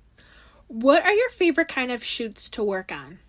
What 0.66 1.04
are 1.04 1.12
your 1.12 1.30
favorite 1.30 1.68
kind 1.68 1.92
of 1.92 2.02
shoots 2.02 2.50
to 2.50 2.64
work 2.64 2.90
on? 2.90 3.20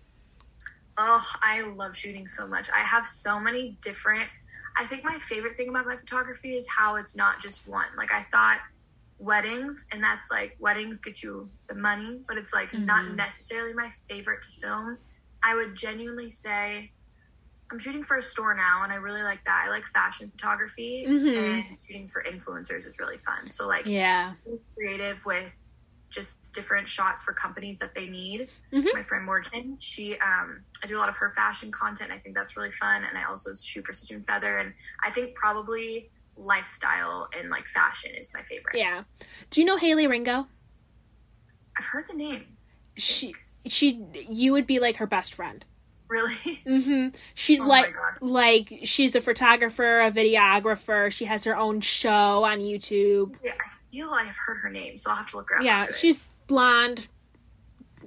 Oh, 0.98 1.26
I 1.40 1.62
love 1.62 1.96
shooting 1.96 2.26
so 2.26 2.46
much. 2.46 2.68
I 2.70 2.80
have 2.80 3.06
so 3.06 3.40
many 3.40 3.78
different. 3.80 4.28
I 4.76 4.86
think 4.86 5.04
my 5.04 5.18
favorite 5.18 5.56
thing 5.56 5.68
about 5.68 5.86
my 5.86 5.96
photography 5.96 6.54
is 6.54 6.66
how 6.68 6.96
it's 6.96 7.16
not 7.16 7.40
just 7.40 7.66
one. 7.66 7.86
Like 7.96 8.12
I 8.12 8.22
thought 8.22 8.58
weddings, 9.22 9.86
and 9.92 10.02
that's 10.02 10.30
like 10.30 10.56
weddings 10.58 11.00
get 11.00 11.22
you 11.22 11.48
the 11.68 11.74
money, 11.74 12.20
but 12.26 12.36
it's 12.36 12.52
like 12.52 12.72
not 12.74 13.04
Mhm. 13.04 13.14
necessarily 13.16 13.72
my 13.72 13.90
favorite 14.08 14.42
to 14.42 14.50
film. 14.50 14.98
I 15.42 15.54
would 15.54 15.74
genuinely 15.74 16.28
say 16.30 16.92
I'm 17.70 17.78
shooting 17.78 18.02
for 18.02 18.18
a 18.18 18.22
store 18.22 18.52
now, 18.54 18.82
and 18.82 18.92
I 18.92 18.96
really 18.96 19.22
like 19.22 19.42
that. 19.46 19.64
I 19.66 19.70
like 19.70 19.84
fashion 19.94 20.30
photography, 20.30 21.06
Mhm. 21.08 21.58
and 21.68 21.78
shooting 21.86 22.06
for 22.06 22.22
influencers 22.22 22.86
is 22.86 22.98
really 22.98 23.16
fun. 23.18 23.48
So 23.48 23.66
like 23.66 23.86
Yeah. 23.86 24.34
creative 24.74 25.24
with 25.24 25.50
just 26.10 26.52
different 26.52 26.86
shots 26.86 27.24
for 27.24 27.32
companies 27.32 27.78
that 27.78 27.94
they 27.94 28.06
need. 28.10 28.50
Mhm. 28.74 28.92
My 28.92 29.02
friend 29.02 29.24
Morgan, 29.24 29.78
she 29.78 30.18
um 30.18 30.62
I 30.82 30.86
do 30.86 30.96
a 30.98 31.00
lot 31.00 31.08
of 31.08 31.16
her 31.16 31.32
fashion 31.32 31.70
content. 31.72 32.12
I 32.12 32.18
think 32.18 32.36
that's 32.36 32.54
really 32.58 32.70
fun 32.72 33.04
and 33.04 33.16
I 33.16 33.22
also 33.22 33.54
shoot 33.54 33.86
for 33.86 33.94
Stitch 33.94 34.10
and 34.10 34.26
Feather 34.26 34.58
and 34.58 34.74
I 35.02 35.10
think 35.10 35.34
probably 35.34 36.10
lifestyle 36.42 37.28
and 37.38 37.50
like 37.50 37.66
fashion 37.66 38.10
is 38.14 38.32
my 38.34 38.42
favorite. 38.42 38.76
Yeah. 38.76 39.02
Do 39.50 39.60
you 39.60 39.66
know 39.66 39.76
Haley 39.76 40.06
Ringo? 40.06 40.46
I've 41.78 41.84
heard 41.84 42.06
the 42.08 42.14
name. 42.16 42.44
She 42.96 43.34
she 43.66 44.04
you 44.28 44.52
would 44.52 44.66
be 44.66 44.78
like 44.78 44.96
her 44.96 45.06
best 45.06 45.34
friend. 45.34 45.64
Really? 46.08 46.36
Mhm. 46.66 47.14
She's 47.34 47.60
Oh 47.60 47.64
like 47.66 47.94
like 48.20 48.80
she's 48.84 49.14
a 49.14 49.20
photographer, 49.20 50.00
a 50.02 50.10
videographer. 50.10 51.10
She 51.10 51.24
has 51.24 51.44
her 51.44 51.56
own 51.56 51.80
show 51.80 52.44
on 52.44 52.58
YouTube. 52.58 53.34
Yeah, 53.42 53.52
I 53.52 53.90
feel 53.90 54.10
I've 54.10 54.36
heard 54.46 54.58
her 54.58 54.70
name, 54.70 54.98
so 54.98 55.10
I'll 55.10 55.16
have 55.16 55.28
to 55.30 55.36
look 55.38 55.48
her 55.50 55.56
up. 55.58 55.64
Yeah, 55.64 55.86
she's 55.96 56.20
blonde. 56.46 57.08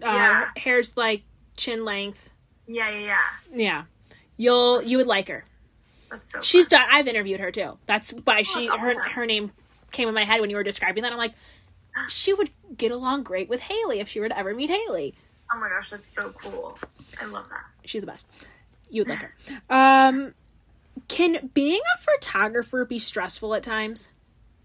Uh, 0.03 0.05
Yeah. 0.07 0.49
hair's 0.57 0.95
like 0.97 1.23
chin 1.57 1.83
length. 1.85 2.29
Yeah, 2.67 2.89
yeah, 2.89 2.99
yeah. 2.99 3.19
Yeah. 3.53 3.83
You'll 4.37 4.81
you 4.83 4.97
would 4.97 5.07
like 5.07 5.27
her. 5.29 5.45
So 6.23 6.41
She's 6.41 6.67
fun. 6.67 6.79
done 6.81 6.89
I've 6.91 7.07
interviewed 7.07 7.39
her 7.39 7.51
too. 7.51 7.77
That's 7.85 8.11
why 8.11 8.41
she 8.41 8.67
Oh, 8.69 8.77
her 8.77 8.99
her 9.09 9.25
name 9.25 9.51
came 9.91 10.07
in 10.07 10.13
my 10.13 10.25
head 10.25 10.41
when 10.41 10.49
you 10.49 10.55
were 10.55 10.63
describing 10.63 11.03
that. 11.03 11.11
I'm 11.11 11.17
like 11.17 11.33
she 12.09 12.33
would 12.33 12.49
get 12.75 12.91
along 12.91 13.23
great 13.23 13.47
with 13.49 13.61
Haley 13.61 13.99
if 14.01 14.09
she 14.09 14.19
were 14.19 14.27
to 14.29 14.37
ever 14.37 14.53
meet 14.53 14.69
Haley. 14.69 15.15
Oh 15.53 15.57
my 15.59 15.69
gosh, 15.69 15.89
that's 15.91 16.09
so 16.13 16.31
cool. 16.41 16.77
I 17.21 17.25
love 17.25 17.47
that. 17.49 17.63
She's 17.85 18.01
the 18.01 18.07
best. 18.07 18.27
You 18.89 19.01
would 19.01 19.09
like 19.09 19.19
her. 19.19 19.33
Um 19.69 20.33
can 21.07 21.51
being 21.53 21.81
a 21.95 21.97
photographer 22.01 22.85
be 22.85 22.99
stressful 22.99 23.53
at 23.53 23.63
times? 23.63 24.09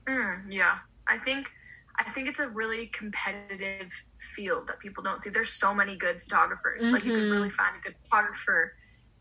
Mm, 0.07 0.45
yeah, 0.50 0.78
I 1.07 1.19
think 1.19 1.50
I 1.99 2.04
think 2.04 2.28
it's 2.28 2.40
a 2.40 2.49
really 2.49 2.87
competitive 2.87 3.92
field 4.19 4.66
that 4.69 4.78
people 4.78 5.02
don't 5.02 5.21
see. 5.21 5.28
There's 5.30 5.50
so 5.50 5.75
many 5.75 5.97
good 5.97 6.21
photographers. 6.21 6.83
Like 6.92 7.04
you 7.04 7.12
can 7.12 7.25
Mhm. 7.25 7.30
really 7.30 7.50
find 7.50 7.76
a 7.76 7.80
good 7.80 7.95
photographer 8.04 8.75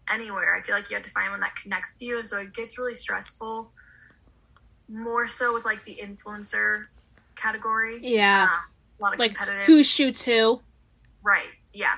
anywhere. 0.10 0.56
I 0.56 0.62
feel 0.62 0.76
like 0.76 0.90
you 0.90 0.96
have 0.96 1.06
to 1.06 1.12
find 1.12 1.32
one 1.32 1.40
that 1.42 1.56
connects 1.56 1.96
to 1.96 2.06
you, 2.06 2.20
and 2.20 2.28
so 2.28 2.38
it 2.40 2.54
gets 2.54 2.78
really 2.78 2.96
stressful. 2.96 3.72
More 4.88 5.28
so 5.28 5.54
with 5.54 5.66
like 5.66 5.84
the 5.86 6.00
influencer 6.02 6.86
category. 7.36 8.00
Yeah. 8.02 8.48
Uh, 8.50 8.58
a 9.00 9.02
lot 9.02 9.14
of 9.14 9.20
like 9.20 9.36
competitive. 9.36 9.66
who 9.66 9.84
shoots 9.84 10.22
who. 10.22 10.62
Right. 11.24 11.48
Yeah. 11.74 11.94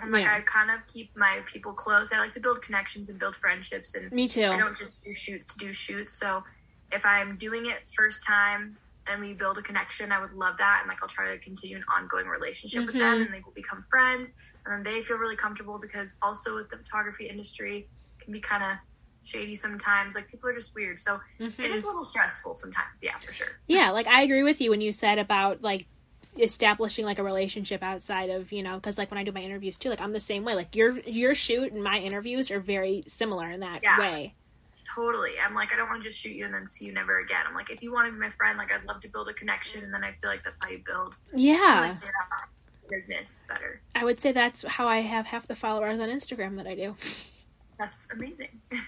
And 0.00 0.12
like 0.12 0.24
Yeah. 0.24 0.36
I 0.36 0.40
kind 0.40 0.70
of 0.70 0.86
keep 0.86 1.14
my 1.16 1.40
people 1.46 1.72
close. 1.72 2.12
I 2.12 2.18
like 2.18 2.32
to 2.32 2.40
build 2.40 2.62
connections 2.62 3.08
and 3.10 3.18
build 3.18 3.36
friendships 3.36 3.94
and 3.94 4.10
Me 4.12 4.28
too. 4.28 4.46
I 4.46 4.56
don't 4.56 4.78
just 4.78 5.02
do 5.04 5.12
shoots 5.12 5.52
to 5.54 5.58
do 5.58 5.72
shoots. 5.72 6.12
So 6.12 6.42
if 6.90 7.04
I'm 7.04 7.36
doing 7.36 7.66
it 7.66 7.86
first 7.94 8.26
time 8.26 8.76
and 9.08 9.20
we 9.20 9.32
build 9.32 9.58
a 9.58 9.62
connection, 9.62 10.12
I 10.12 10.20
would 10.20 10.32
love 10.32 10.56
that. 10.58 10.78
And 10.80 10.88
like 10.88 11.02
I'll 11.02 11.08
try 11.08 11.32
to 11.32 11.38
continue 11.38 11.76
an 11.76 11.84
ongoing 11.96 12.26
relationship 12.26 12.86
with 12.86 12.94
them 12.94 13.18
Mhm. 13.18 13.24
and 13.26 13.34
they 13.34 13.40
will 13.44 13.52
become 13.54 13.84
friends. 13.90 14.32
And 14.64 14.74
then 14.74 14.82
they 14.94 15.02
feel 15.02 15.16
really 15.18 15.36
comfortable 15.36 15.78
because 15.80 16.16
also 16.22 16.54
with 16.54 16.68
the 16.68 16.76
photography 16.78 17.26
industry 17.26 17.90
can 18.22 18.32
be 18.32 18.40
kind 18.40 18.62
of 18.62 18.78
shady 19.22 19.56
sometimes. 19.56 20.14
Like 20.14 20.28
people 20.30 20.48
are 20.50 20.54
just 20.54 20.72
weird. 20.74 20.98
So 20.98 21.20
Mhm. 21.40 21.64
it 21.64 21.70
is 21.70 21.84
a 21.84 21.86
little 21.86 22.04
stressful 22.04 22.54
sometimes. 22.56 23.00
Yeah, 23.02 23.16
for 23.18 23.32
sure. 23.32 23.48
Yeah, 23.66 23.90
like 23.90 24.06
I 24.06 24.22
agree 24.22 24.42
with 24.42 24.60
you 24.60 24.70
when 24.70 24.80
you 24.80 24.92
said 24.92 25.18
about 25.18 25.62
like 25.62 25.86
establishing 26.38 27.04
like 27.04 27.18
a 27.18 27.22
relationship 27.22 27.82
outside 27.82 28.30
of 28.30 28.52
you 28.52 28.62
know 28.62 28.76
because 28.76 28.96
like 28.96 29.10
when 29.10 29.18
I 29.18 29.24
do 29.24 29.32
my 29.32 29.40
interviews 29.42 29.78
too, 29.78 29.90
like 29.90 30.00
I'm 30.00 30.12
the 30.12 30.20
same 30.20 30.44
way. 30.44 30.54
Like 30.54 30.74
your 30.76 30.98
your 31.00 31.34
shoot 31.34 31.72
and 31.72 31.82
my 31.82 31.98
interviews 31.98 32.50
are 32.50 32.60
very 32.60 33.04
similar 33.06 33.50
in 33.50 33.60
that 33.60 33.82
Yeah. 33.82 33.98
way. 33.98 34.34
Totally. 34.94 35.32
I'm 35.44 35.54
like, 35.54 35.72
I 35.72 35.76
don't 35.76 35.88
want 35.88 36.02
to 36.02 36.08
just 36.08 36.20
shoot 36.20 36.34
you 36.34 36.44
and 36.44 36.52
then 36.52 36.66
see 36.66 36.84
you 36.84 36.92
never 36.92 37.20
again. 37.20 37.44
I'm 37.48 37.54
like, 37.54 37.70
if 37.70 37.82
you 37.82 37.92
want 37.92 38.06
to 38.06 38.12
be 38.12 38.18
my 38.18 38.30
friend, 38.30 38.58
like 38.58 38.72
I'd 38.72 38.84
love 38.84 39.00
to 39.00 39.08
build 39.08 39.28
a 39.28 39.32
connection 39.32 39.84
and 39.84 39.92
then 39.92 40.04
I 40.04 40.12
feel 40.20 40.30
like 40.30 40.44
that's 40.44 40.58
how 40.62 40.70
you 40.70 40.82
build 40.84 41.16
Yeah, 41.34 41.96
like, 42.00 42.90
business 42.90 43.44
better. 43.48 43.80
I 43.94 44.04
would 44.04 44.20
say 44.20 44.32
that's 44.32 44.62
how 44.62 44.86
I 44.86 44.98
have 44.98 45.26
half 45.26 45.46
the 45.46 45.54
followers 45.54 45.98
on 46.00 46.08
Instagram 46.08 46.56
that 46.56 46.66
I 46.66 46.74
do. 46.74 46.96
That's 47.78 48.06
amazing. 48.12 48.60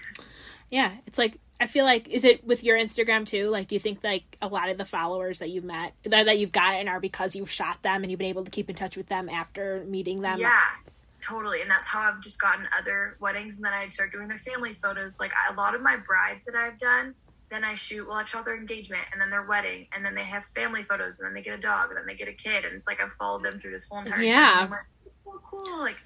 Yeah, 0.71 0.93
it's 1.05 1.19
like 1.19 1.39
I 1.59 1.67
feel 1.67 1.85
like 1.85 2.09
is 2.09 2.25
it 2.25 2.43
with 2.43 2.63
your 2.63 2.77
Instagram 2.77 3.25
too? 3.25 3.49
Like, 3.49 3.67
do 3.67 3.75
you 3.75 3.79
think 3.79 4.03
like 4.03 4.37
a 4.41 4.47
lot 4.47 4.69
of 4.69 4.77
the 4.77 4.85
followers 4.85 5.39
that 5.39 5.49
you've 5.49 5.63
met 5.63 5.93
that, 6.03 6.25
that 6.25 6.39
you've 6.39 6.51
gotten 6.51 6.87
are 6.87 6.99
because 6.99 7.35
you've 7.35 7.51
shot 7.51 7.81
them 7.83 8.03
and 8.03 8.11
you've 8.11 8.17
been 8.17 8.29
able 8.29 8.43
to 8.43 8.51
keep 8.51 8.69
in 8.69 8.75
touch 8.75 8.97
with 8.97 9.07
them 9.07 9.29
after 9.29 9.85
meeting 9.87 10.21
them? 10.21 10.39
yeah, 10.39 10.59
totally. 11.25 11.61
And 11.61 11.69
that's 11.69 11.87
how 11.87 12.01
I've 12.01 12.21
just 12.21 12.39
gotten 12.39 12.67
other 12.77 13.17
weddings 13.19 13.55
and 13.57 13.65
then 13.65 13.73
I 13.73 13.87
start 13.89 14.11
doing 14.11 14.27
their 14.27 14.37
family 14.37 14.73
photos. 14.73 15.19
Like 15.19 15.31
a 15.49 15.53
lot 15.53 15.75
of 15.75 15.81
my 15.81 15.97
brides 15.97 16.45
that 16.45 16.55
I've 16.55 16.77
done, 16.77 17.15
then 17.49 17.63
I 17.63 17.75
shoot, 17.75 18.07
well, 18.07 18.17
I've 18.17 18.29
shot 18.29 18.45
their 18.45 18.57
engagement 18.57 19.03
and 19.11 19.19
then 19.21 19.29
their 19.29 19.45
wedding 19.45 19.87
and 19.93 20.05
then 20.05 20.15
they 20.15 20.23
have 20.23 20.45
family 20.47 20.83
photos 20.83 21.19
and 21.19 21.25
then 21.27 21.33
they 21.33 21.41
get 21.41 21.57
a 21.57 21.61
dog 21.61 21.89
and 21.89 21.97
then 21.97 22.05
they 22.05 22.15
get 22.15 22.27
a 22.27 22.33
kid. 22.33 22.65
And 22.65 22.73
it's 22.75 22.87
like 22.87 23.01
I've 23.01 23.13
followed 23.13 23.43
them 23.43 23.59
through 23.59 23.71
this 23.71 23.85
whole 23.89 23.99
entire 23.99 24.21
Yeah. 24.21 24.67
like, 24.69 24.79
so 25.23 25.41
cool. 25.43 25.79
Like, 25.79 25.97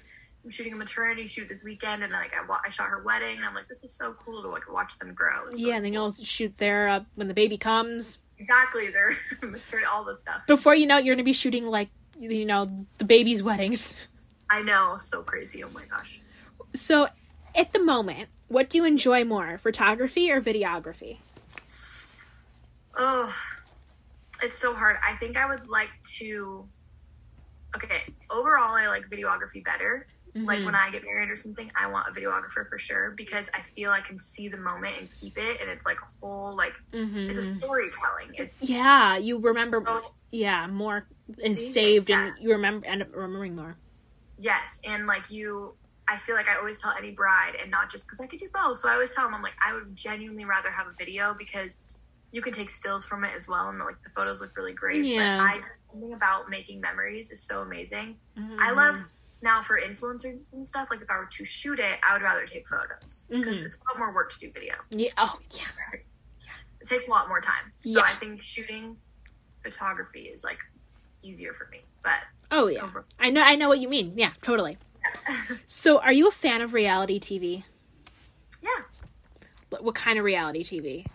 I'm 0.42 0.50
shooting 0.50 0.72
a 0.72 0.76
maternity 0.76 1.26
shoot 1.26 1.50
this 1.50 1.62
weekend, 1.62 2.02
and 2.02 2.14
like 2.14 2.32
I, 2.34 2.46
wa- 2.46 2.60
I 2.64 2.70
shot 2.70 2.88
her 2.88 3.02
wedding, 3.02 3.36
and 3.36 3.44
I'm 3.44 3.54
like, 3.54 3.68
this 3.68 3.84
is 3.84 3.92
so 3.92 4.14
cool 4.24 4.40
to 4.40 4.48
like 4.48 4.72
watch 4.72 4.98
them 4.98 5.12
grow. 5.12 5.48
It's 5.48 5.58
Yeah, 5.58 5.64
really 5.66 5.76
and 5.76 5.84
then 5.84 5.92
you'll 5.92 6.12
shoot 6.14 6.56
their 6.56 6.88
uh, 6.88 7.00
when 7.16 7.28
the 7.28 7.34
baby 7.34 7.58
comes. 7.58 8.16
Exactly, 8.38 8.88
they're 8.88 9.14
maternity, 9.42 9.86
all 9.92 10.02
the 10.02 10.14
stuff. 10.16 10.40
Before 10.46 10.74
you 10.74 10.86
know 10.86 10.96
it, 10.96 11.04
you're 11.04 11.14
gonna 11.14 11.24
be 11.24 11.34
shooting 11.34 11.66
like 11.66 11.90
you 12.18 12.46
know 12.46 12.86
the 12.96 13.04
baby's 13.04 13.42
weddings. 13.42 14.08
I 14.50 14.62
know, 14.62 14.96
so 14.98 15.22
crazy. 15.22 15.62
Oh 15.62 15.70
my 15.70 15.84
gosh. 15.84 16.20
So, 16.74 17.06
at 17.54 17.72
the 17.72 17.82
moment, 17.82 18.28
what 18.48 18.68
do 18.68 18.78
you 18.78 18.84
enjoy 18.84 19.24
more, 19.24 19.58
photography 19.58 20.30
or 20.30 20.40
videography? 20.40 21.18
Oh, 22.96 23.34
it's 24.42 24.58
so 24.58 24.74
hard. 24.74 24.96
I 25.06 25.14
think 25.14 25.36
I 25.36 25.46
would 25.46 25.68
like 25.68 25.90
to. 26.18 26.68
Okay, 27.76 28.02
overall, 28.30 28.74
I 28.74 28.88
like 28.88 29.04
videography 29.08 29.64
better. 29.64 30.06
Like 30.34 30.60
Mhm. 30.60 30.64
when 30.66 30.74
I 30.74 30.90
get 30.90 31.04
married 31.04 31.28
or 31.30 31.36
something, 31.36 31.70
I 31.74 31.88
want 31.88 32.08
a 32.08 32.12
videographer 32.18 32.66
for 32.68 32.78
sure 32.78 33.12
because 33.16 33.48
I 33.52 33.62
feel 33.76 33.90
I 33.90 34.00
can 34.00 34.18
see 34.18 34.48
the 34.48 34.58
moment 34.58 34.96
and 34.98 35.10
keep 35.10 35.36
it, 35.38 35.60
and 35.60 35.68
it's 35.70 35.84
like 35.86 35.98
a 36.00 36.06
whole 36.20 36.56
like 36.56 36.72
it's 36.92 37.38
a 37.38 37.42
Mhm. 37.42 37.58
storytelling. 37.58 38.34
It's 38.34 38.68
Yeah, 38.68 39.16
you 39.16 39.38
remember. 39.38 39.82
so 39.86 40.14
Yeah, 40.32 40.66
more 40.68 41.06
is 41.38 41.72
saved, 41.72 42.10
Yeah. 42.10 42.26
and 42.26 42.38
you 42.38 42.50
remember 42.52 42.86
end 42.86 43.02
up 43.02 43.08
remembering 43.12 43.56
more. 43.56 43.76
Yes, 44.40 44.80
and 44.84 45.06
like 45.06 45.30
you, 45.30 45.76
I 46.08 46.16
feel 46.16 46.34
like 46.34 46.48
I 46.48 46.56
always 46.56 46.80
tell 46.80 46.92
any 46.96 47.10
bride, 47.10 47.56
and 47.60 47.70
not 47.70 47.90
just 47.90 48.06
because 48.06 48.20
I 48.20 48.26
could 48.26 48.40
do 48.40 48.48
both. 48.54 48.78
So 48.78 48.88
I 48.88 48.94
always 48.94 49.12
tell 49.12 49.24
them, 49.24 49.34
I'm 49.34 49.42
like, 49.42 49.52
I 49.64 49.74
would 49.74 49.94
genuinely 49.94 50.46
rather 50.46 50.70
have 50.70 50.86
a 50.86 50.94
video 50.98 51.34
because 51.38 51.78
you 52.32 52.40
can 52.40 52.52
take 52.52 52.70
stills 52.70 53.04
from 53.04 53.22
it 53.24 53.32
as 53.36 53.46
well, 53.48 53.68
and 53.68 53.78
like 53.78 53.96
the 54.02 54.10
photos 54.10 54.40
look 54.40 54.56
really 54.56 54.72
great. 54.72 55.04
Yeah. 55.04 55.36
But 55.36 55.44
I 55.44 55.58
just 55.60 55.82
something 55.90 56.14
about 56.14 56.48
making 56.48 56.80
memories 56.80 57.30
is 57.30 57.42
so 57.42 57.60
amazing. 57.60 58.18
I 58.58 58.70
Mhm. 58.70 58.76
love 58.76 59.04
now 59.42 59.60
for 59.60 59.78
influencers 59.78 60.52
and 60.54 60.64
stuff. 60.66 60.88
Like 60.90 61.02
if 61.02 61.10
I 61.10 61.18
were 61.18 61.28
to 61.32 61.44
shoot 61.44 61.78
it, 61.78 61.98
I 62.08 62.14
would 62.14 62.22
rather 62.22 62.46
take 62.46 62.66
photos 62.66 63.26
because 63.28 63.58
Mhm. 63.58 63.64
it's 63.66 63.76
a 63.76 63.92
lot 63.92 63.98
more 63.98 64.14
work 64.14 64.30
to 64.32 64.38
do 64.38 64.50
video. 64.52 64.74
Yeah. 64.90 65.12
Oh, 65.18 65.38
yeah. 65.50 65.66
It 66.80 66.88
takes 66.88 67.08
a 67.08 67.10
lot 67.10 67.28
more 67.28 67.42
time. 67.42 67.74
So 67.84 68.00
Yeah. 68.00 68.04
I 68.04 68.14
think 68.14 68.40
shooting 68.42 68.96
photography 69.62 70.28
is 70.28 70.42
like 70.44 70.58
easier 71.20 71.52
for 71.52 71.66
me. 71.70 71.84
But 72.02 72.20
Oh, 72.50 72.66
yeah. 72.66 72.82
over. 72.82 73.04
I 73.18 73.30
know. 73.30 73.42
I 73.42 73.54
know 73.54 73.68
what 73.68 73.78
you 73.78 73.88
mean. 73.88 74.12
Yeah, 74.16 74.32
totally. 74.42 74.78
So, 75.66 75.98
are 76.00 76.12
you 76.12 76.28
a 76.28 76.32
fan 76.32 76.60
of 76.60 76.74
reality 76.74 77.18
TV? 77.20 77.64
yeah. 78.62 78.68
What, 79.70 79.84
what 79.84 79.94
kind 79.94 80.18
of 80.18 80.24
reality 80.24 80.64
TV? 80.64 81.06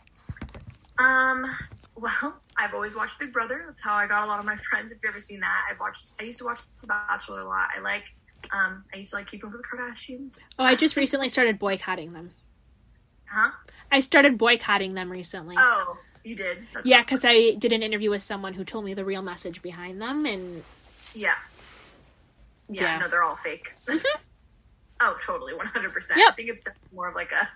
Um, 0.97 1.45
well, 1.95 2.41
I've 2.57 2.73
always 2.73 2.95
watched 2.95 3.19
Big 3.19 3.33
Brother. 3.33 3.63
That's 3.67 3.81
how 3.81 3.93
I 3.93 4.07
got 4.07 4.23
a 4.23 4.27
lot 4.27 4.39
of 4.39 4.45
my 4.45 4.55
friends. 4.69 4.91
If 4.91 4.99
you've 5.03 5.09
ever 5.09 5.19
seen 5.19 5.39
that, 5.41 5.65
I've 5.69 5.79
watched. 5.79 6.13
I 6.19 6.23
used 6.23 6.39
to 6.39 6.45
watch 6.45 6.61
The 6.81 6.87
Bachelor 6.87 7.39
a 7.41 7.45
lot. 7.45 7.69
I 7.75 7.79
like. 7.79 8.03
Um, 8.51 8.83
I 8.93 8.97
used 8.97 9.09
to 9.09 9.17
like 9.17 9.27
Keeping 9.27 9.47
Up 9.47 9.53
with 9.53 9.63
the 9.63 9.67
Kardashians. 9.77 10.37
Oh, 10.59 10.63
I 10.63 10.75
just 10.75 10.95
recently 10.95 11.29
started 11.29 11.57
boycotting 11.57 12.13
them. 12.13 12.31
Huh? 13.27 13.51
I 13.91 13.99
started 14.01 14.37
boycotting 14.37 14.93
them 14.93 15.11
recently. 15.11 15.55
Oh, 15.57 15.97
you 16.23 16.35
did. 16.35 16.59
That's 16.73 16.85
Yeah, 16.85 17.01
because 17.01 17.25
I 17.25 17.55
did 17.55 17.73
an 17.73 17.81
interview 17.81 18.11
with 18.11 18.21
someone 18.21 18.53
who 18.53 18.63
told 18.63 18.85
me 18.85 18.93
the 18.93 19.03
real 19.03 19.23
message 19.23 19.61
behind 19.63 19.99
them, 20.01 20.25
and 20.25 20.63
Yeah. 21.15 21.33
Yeah. 22.69 22.81
Yeah. 22.83 22.97
No, 22.99 23.07
they're 23.07 23.23
all 23.23 23.35
fake. 23.35 23.73
oh, 24.99 25.17
totally, 25.23 25.53
one 25.53 25.67
hundred 25.67 25.93
percent. 25.93 26.19
Yep. 26.19 26.31
I 26.31 26.35
think 26.35 26.49
it's 26.49 26.63
more 26.93 27.07
of 27.07 27.15
like 27.15 27.31
a 27.31 27.47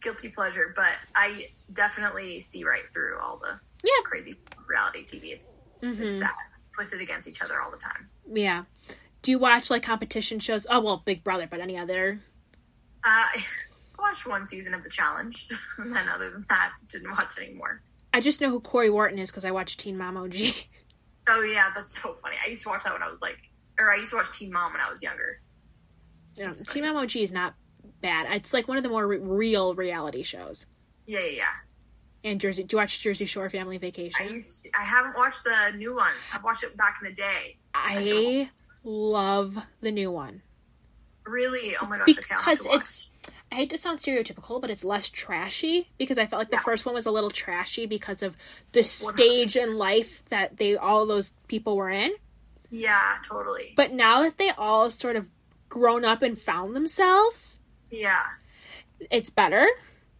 guilty 0.00 0.28
pleasure, 0.28 0.72
but 0.76 0.92
I 1.14 1.48
definitely 1.72 2.40
see 2.40 2.64
right 2.64 2.82
through 2.92 3.18
all 3.20 3.38
the 3.38 3.58
Yeah. 3.82 4.02
crazy 4.04 4.36
reality 4.66 5.04
TV. 5.04 5.32
It's 5.32 5.60
Mhm. 5.82 6.00
it's 6.00 6.18
sad, 6.18 6.30
twisted 6.74 7.00
against 7.00 7.28
each 7.28 7.42
other 7.42 7.60
all 7.60 7.70
the 7.70 7.76
time. 7.78 8.08
yeah. 8.32 8.64
Do 9.22 9.30
you 9.30 9.38
watch 9.38 9.70
like 9.70 9.82
competition 9.82 10.38
shows? 10.38 10.66
Oh 10.68 10.80
well, 10.80 10.98
Big 10.98 11.24
Brother, 11.24 11.46
but 11.50 11.58
any 11.60 11.78
other? 11.78 12.20
Uh, 13.02 13.28
I 13.34 13.44
watched 13.98 14.26
one 14.26 14.46
season 14.46 14.74
of 14.74 14.84
The 14.84 14.90
Challenge, 14.90 15.48
and 15.78 15.94
then 15.96 16.08
other 16.10 16.28
than 16.30 16.44
that, 16.50 16.72
didn't 16.88 17.10
watch 17.10 17.38
anymore. 17.38 17.80
I 18.12 18.20
just 18.20 18.40
know 18.42 18.50
who 18.50 18.60
Cory 18.60 18.90
Wharton 18.90 19.18
is 19.18 19.30
because 19.30 19.46
I 19.46 19.50
watched 19.50 19.80
Teen 19.80 19.96
Mom 19.96 20.18
OG. 20.18 20.34
Oh 21.28 21.42
yeah, 21.42 21.70
that's 21.74 22.00
so 22.00 22.14
funny. 22.14 22.36
I 22.44 22.48
used 22.48 22.62
to 22.64 22.68
watch 22.68 22.84
that 22.84 22.92
when 22.92 23.02
I 23.02 23.08
was 23.08 23.22
like, 23.22 23.38
or 23.78 23.90
I 23.90 23.96
used 23.96 24.10
to 24.10 24.16
watch 24.16 24.36
Teen 24.36 24.52
Mom 24.52 24.72
when 24.72 24.80
I 24.80 24.90
was 24.90 25.02
younger. 25.02 25.40
Yeah, 26.36 26.52
Teen 26.68 26.84
Mom 26.84 26.96
OG 26.96 27.16
is 27.16 27.32
not 27.32 27.54
bad. 28.00 28.26
It's 28.34 28.52
like 28.52 28.68
one 28.68 28.76
of 28.76 28.82
the 28.82 28.88
more 28.88 29.06
re- 29.06 29.18
real 29.18 29.74
reality 29.74 30.22
shows. 30.22 30.66
Yeah, 31.06 31.20
yeah, 31.20 31.36
yeah. 31.36 31.44
And 32.30 32.40
Jersey, 32.40 32.62
do 32.64 32.74
you 32.74 32.78
watch 32.78 33.00
Jersey 33.00 33.26
Shore 33.26 33.50
Family 33.50 33.78
Vacation? 33.78 34.26
I 34.26 34.32
used. 34.32 34.64
To, 34.64 34.70
I 34.78 34.82
haven't 34.82 35.16
watched 35.16 35.44
the 35.44 35.76
new 35.76 35.94
one. 35.94 36.12
I've 36.32 36.42
watched 36.42 36.64
it 36.64 36.76
back 36.76 36.98
in 37.02 37.08
the 37.08 37.14
day. 37.14 37.58
I 37.74 38.50
love 38.82 39.56
the 39.80 39.92
new 39.92 40.10
one. 40.10 40.42
Really? 41.26 41.76
Oh 41.80 41.86
my 41.86 41.98
gosh! 41.98 42.10
okay, 42.10 42.22
I'll 42.30 42.42
have 42.42 42.58
because 42.58 42.66
it's 42.74 43.10
I 43.54 43.58
hate 43.58 43.70
to 43.70 43.78
sound 43.78 44.00
stereotypical, 44.00 44.60
but 44.60 44.68
it's 44.68 44.82
less 44.82 45.08
trashy 45.08 45.88
because 45.96 46.18
I 46.18 46.26
felt 46.26 46.40
like 46.40 46.50
the 46.50 46.56
Yeah. 46.56 46.62
first 46.64 46.84
one 46.84 46.92
was 46.96 47.06
a 47.06 47.12
little 47.12 47.30
trashy 47.30 47.86
because 47.86 48.20
of 48.20 48.36
the 48.72 48.82
stage 48.82 49.56
in 49.56 49.78
life 49.78 50.24
that 50.30 50.56
they 50.56 50.76
all 50.76 51.06
those 51.06 51.30
people 51.46 51.76
were 51.76 51.88
in. 51.88 52.12
Yeah, 52.68 53.18
totally. 53.24 53.72
But 53.76 53.92
now 53.92 54.22
that 54.22 54.38
they 54.38 54.50
all 54.50 54.90
sort 54.90 55.14
of 55.14 55.28
grown 55.68 56.04
up 56.04 56.20
and 56.20 56.36
found 56.36 56.74
themselves, 56.74 57.60
Yeah, 57.92 58.24
it's 59.08 59.30
better 59.30 59.68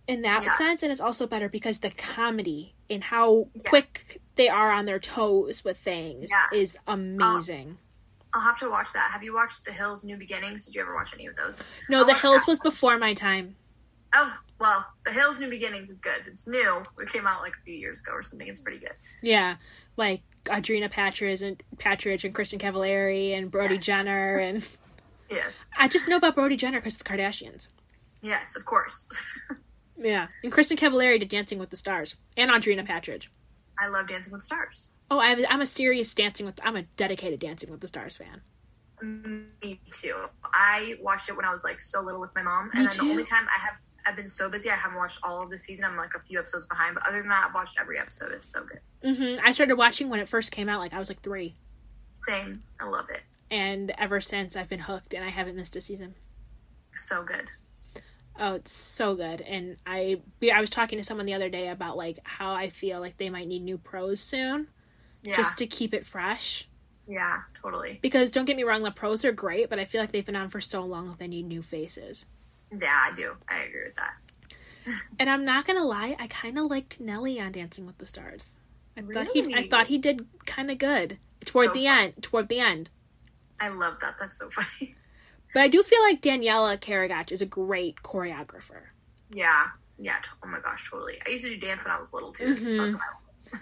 in 0.07 0.23
that 0.23 0.45
Yeah. 0.45 0.57
sense, 0.57 0.85
and 0.85 0.93
it's 0.93 1.01
also 1.01 1.27
better 1.27 1.49
because 1.49 1.81
the 1.81 1.91
comedy 1.91 2.77
and 2.89 3.03
how 3.03 3.49
Yeah. 3.53 3.69
quick 3.69 4.21
they 4.37 4.49
are 4.49 4.71
on 4.71 4.85
their 4.85 5.01
toes 5.01 5.65
with 5.65 5.79
things 5.79 6.31
is 6.53 6.79
amazing. 6.87 7.79
I'll 8.35 8.41
have 8.43 8.59
to 8.59 8.69
watch 8.69 8.93
that. 8.93 9.11
Have 9.13 9.23
you 9.23 9.33
watched 9.35 9.65
The 9.65 9.73
Hills: 9.73 10.05
New 10.05 10.17
Beginnings? 10.17 10.67
Did 10.67 10.75
you 10.75 10.83
ever 10.83 10.95
watch 10.95 11.15
any 11.15 11.27
of 11.27 11.37
those? 11.37 11.61
no, 11.89 12.01
I'll 12.01 12.05
The 12.05 12.15
Hills 12.15 12.41
that. 12.43 12.49
was 12.49 12.61
before 12.61 12.99
my 12.99 13.15
time. 13.15 13.55
Oh 14.15 14.37
well, 14.61 14.85
The 15.05 15.13
Hills: 15.13 15.39
New 15.39 15.49
Beginnings 15.51 15.89
is 15.91 16.01
good. 16.01 16.23
It's 16.27 16.47
new. 16.47 16.83
It 17.01 17.09
came 17.11 17.27
out 17.27 17.41
like 17.43 17.55
a 17.55 17.63
few 17.65 17.75
years 17.75 18.01
ago 18.01 18.13
or 18.13 18.23
something. 18.23 18.47
It's 18.49 18.61
pretty 18.61 18.79
good. 18.79 18.95
Yeah, 19.23 19.57
like 19.97 20.23
Audrina 20.47 20.91
Patridge 20.93 21.43
and 21.43 21.63
Patridge 21.77 22.25
and 22.25 22.35
Kristin 22.35 22.59
Cavallari 22.61 23.37
and 23.37 23.51
Brody 23.51 23.75
Yes. 23.77 23.85
Jenner 23.85 24.37
and 24.49 24.67
Yes, 25.31 25.71
I 25.79 25.89
just 25.89 26.07
know 26.09 26.17
about 26.17 26.35
Brody 26.35 26.57
Jenner 26.57 26.81
because 26.81 26.97
the 26.97 27.05
Kardashians. 27.05 27.69
yes, 28.23 28.57
of 28.57 28.65
course. 28.65 29.09
Yeah, 29.97 30.27
and 30.43 30.53
Kristin 30.53 30.77
Cavallari 30.77 31.21
did 31.21 31.29
Dancing 31.29 31.61
with 31.61 31.71
the 31.71 31.77
Stars 31.77 32.17
and 32.37 32.51
Audrina 32.51 32.85
Patridge. 32.85 33.29
I 33.79 33.87
love 33.87 34.09
Dancing 34.09 34.33
with 34.33 34.43
Stars. 34.43 34.91
Oh, 35.11 35.21
I'm, 35.21 35.45
I'm 35.49 35.61
a 35.61 35.67
serious 35.67 36.13
Dancing 36.15 36.47
with. 36.47 36.59
I'm 36.63 36.77
a 36.77 36.83
dedicated 36.83 37.41
Dancing 37.41 37.71
with 37.71 37.81
the 37.81 37.89
Stars 37.89 38.17
fan. 38.17 38.41
Me 39.03 39.81
too. 39.91 40.15
I 40.45 40.95
watched 41.01 41.29
it 41.29 41.37
when 41.37 41.45
I 41.45 41.51
was 41.51 41.63
like 41.65 41.81
so 41.81 42.01
little 42.01 42.21
with 42.21 42.35
my 42.35 42.43
mom, 42.43 42.71
and 42.73 42.81
Me 42.83 42.87
then 42.87 42.93
too. 42.97 43.05
the 43.05 43.11
only 43.11 43.25
time 43.25 43.47
I 43.55 43.61
have 43.61 43.75
I've 44.07 44.17
been 44.17 44.29
so 44.29 44.49
busy 44.51 44.71
I 44.71 44.75
haven't 44.75 44.99
watched 44.99 45.19
all 45.23 45.43
of 45.43 45.51
the 45.51 45.59
season. 45.59 45.85
I'm 45.85 45.97
like 45.97 46.15
a 46.15 46.21
few 46.21 46.39
episodes 46.39 46.67
behind, 46.67 46.95
but 46.95 47.07
other 47.07 47.19
than 47.19 47.29
that, 47.29 47.47
I've 47.49 47.55
watched 47.55 47.79
every 47.81 47.99
episode. 47.99 48.33
It's 48.33 48.51
so 48.51 48.65
good. 48.65 49.15
hmm 49.17 49.35
I 49.45 49.53
started 49.53 49.77
watching 49.77 50.09
when 50.11 50.21
it 50.21 50.29
first 50.29 50.53
came 50.53 50.69
out. 50.69 50.81
Like 50.81 50.95
I 50.95 50.99
was 50.99 51.09
like 51.09 51.21
three, 51.23 51.55
Same. 52.19 52.63
I 52.81 52.85
love 52.87 53.11
it. 53.11 53.23
and 53.51 53.93
ever 53.99 54.21
since 54.21 54.57
I've 54.57 54.69
been 54.69 54.81
hooked, 54.81 55.13
and 55.15 55.25
I 55.25 55.31
haven't 55.31 55.57
missed 55.57 55.77
a 55.77 55.81
season. 55.81 56.15
So 56.95 57.23
good. 57.25 57.51
Oh, 58.39 58.55
it's 58.55 58.73
so 58.73 59.15
good. 59.15 59.41
And 59.43 59.77
I 59.87 60.21
I 60.53 60.61
was 60.61 60.71
talking 60.71 60.99
to 60.99 61.05
someone 61.05 61.27
the 61.27 61.35
other 61.35 61.49
day 61.51 61.69
about 61.69 61.97
like 61.97 62.19
how 62.25 62.53
I 62.55 62.71
feel 62.71 63.01
like 63.01 63.17
they 63.19 63.31
might 63.31 63.49
need 63.49 63.63
new 63.63 63.79
pros 63.79 64.21
soon 64.21 64.69
Yeah. 65.25 65.37
just 65.37 65.57
to 65.59 65.67
keep 65.67 65.93
it 65.95 66.07
fresh. 66.07 66.69
yeah. 67.09 67.39
Totally. 67.61 67.99
Because 68.03 68.31
don't 68.31 68.45
get 68.45 68.57
me 68.57 68.63
wrong, 68.65 68.83
the 68.83 68.91
pros 68.91 69.25
are 69.25 69.33
great, 69.33 69.71
but 69.71 69.79
I 69.79 69.85
feel 69.87 70.01
like 70.03 70.13
they've 70.13 70.25
been 70.25 70.37
on 70.37 70.51
for 70.51 70.61
so 70.61 70.83
long 70.85 71.09
that 71.09 71.19
they 71.19 71.27
need 71.29 71.47
new 71.47 71.63
faces. 71.63 72.27
Yeah, 72.79 73.09
I 73.11 73.15
do. 73.15 73.33
I 73.49 73.63
agree 73.63 73.85
with 73.85 73.97
that. 73.97 74.15
And 75.19 75.31
I'm 75.31 75.45
not 75.47 75.65
gonna 75.67 75.85
lie, 75.85 76.15
I 76.21 76.27
kind 76.27 76.59
of 76.59 76.67
liked 76.67 77.01
Nelly 77.01 77.41
on 77.41 77.53
Dancing 77.53 77.87
with 77.87 77.97
the 77.97 78.05
Stars. 78.07 78.59
I 78.99 79.01
thought 79.01 79.29
he 79.33 79.55
I 79.55 79.67
thought 79.69 79.87
he 79.87 79.97
did 79.99 80.27
kind 80.45 80.71
of 80.71 80.77
good 80.79 81.19
toward 81.47 81.69
So 81.69 81.75
the 81.75 81.87
fun. 81.87 81.99
end. 81.99 82.23
Toward 82.23 82.49
the 82.49 82.61
end. 82.61 82.91
I 83.59 83.69
love 83.69 83.99
that. 84.01 84.17
That's 84.21 84.39
so 84.39 84.51
funny. 84.51 84.95
But 85.55 85.63
I 85.63 85.69
do 85.69 85.83
feel 85.83 86.03
like 86.03 86.21
Daniela 86.21 86.77
Karagach 86.79 87.33
is 87.33 87.41
a 87.41 87.47
great 87.47 87.97
choreographer. 88.05 88.83
Yeah. 89.33 89.69
Yeah. 89.99 90.17
Oh 90.45 90.49
my 90.49 90.61
gosh. 90.61 90.91
Totally. 90.91 91.19
I 91.27 91.31
used 91.31 91.45
to 91.45 91.51
do 91.51 91.57
dance 91.57 91.85
when 91.87 91.95
I 91.95 91.99
was 91.99 92.13
little 92.13 92.33
too. 92.33 92.55
So 92.55 92.65
Mhm. 92.65 92.77
that's 92.77 92.95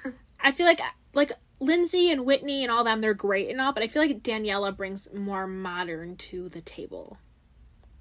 why. 0.05 0.13
I 0.41 0.51
feel 0.53 0.67
like 0.67 0.81
like 1.15 1.31
Lindsay 1.63 2.11
and 2.11 2.25
Whitney 2.27 2.63
and 2.63 2.71
all 2.73 2.85
them 2.85 3.01
they're 3.01 3.15
great 3.15 3.49
and 3.51 3.61
all, 3.61 3.73
but 3.73 3.83
I 3.83 3.89
feel 3.89 4.03
like 4.03 4.23
Daniela 4.23 4.77
brings 4.77 5.09
more 5.13 5.47
modern 5.47 6.17
to 6.17 6.49
the 6.49 6.61
table. 6.61 7.17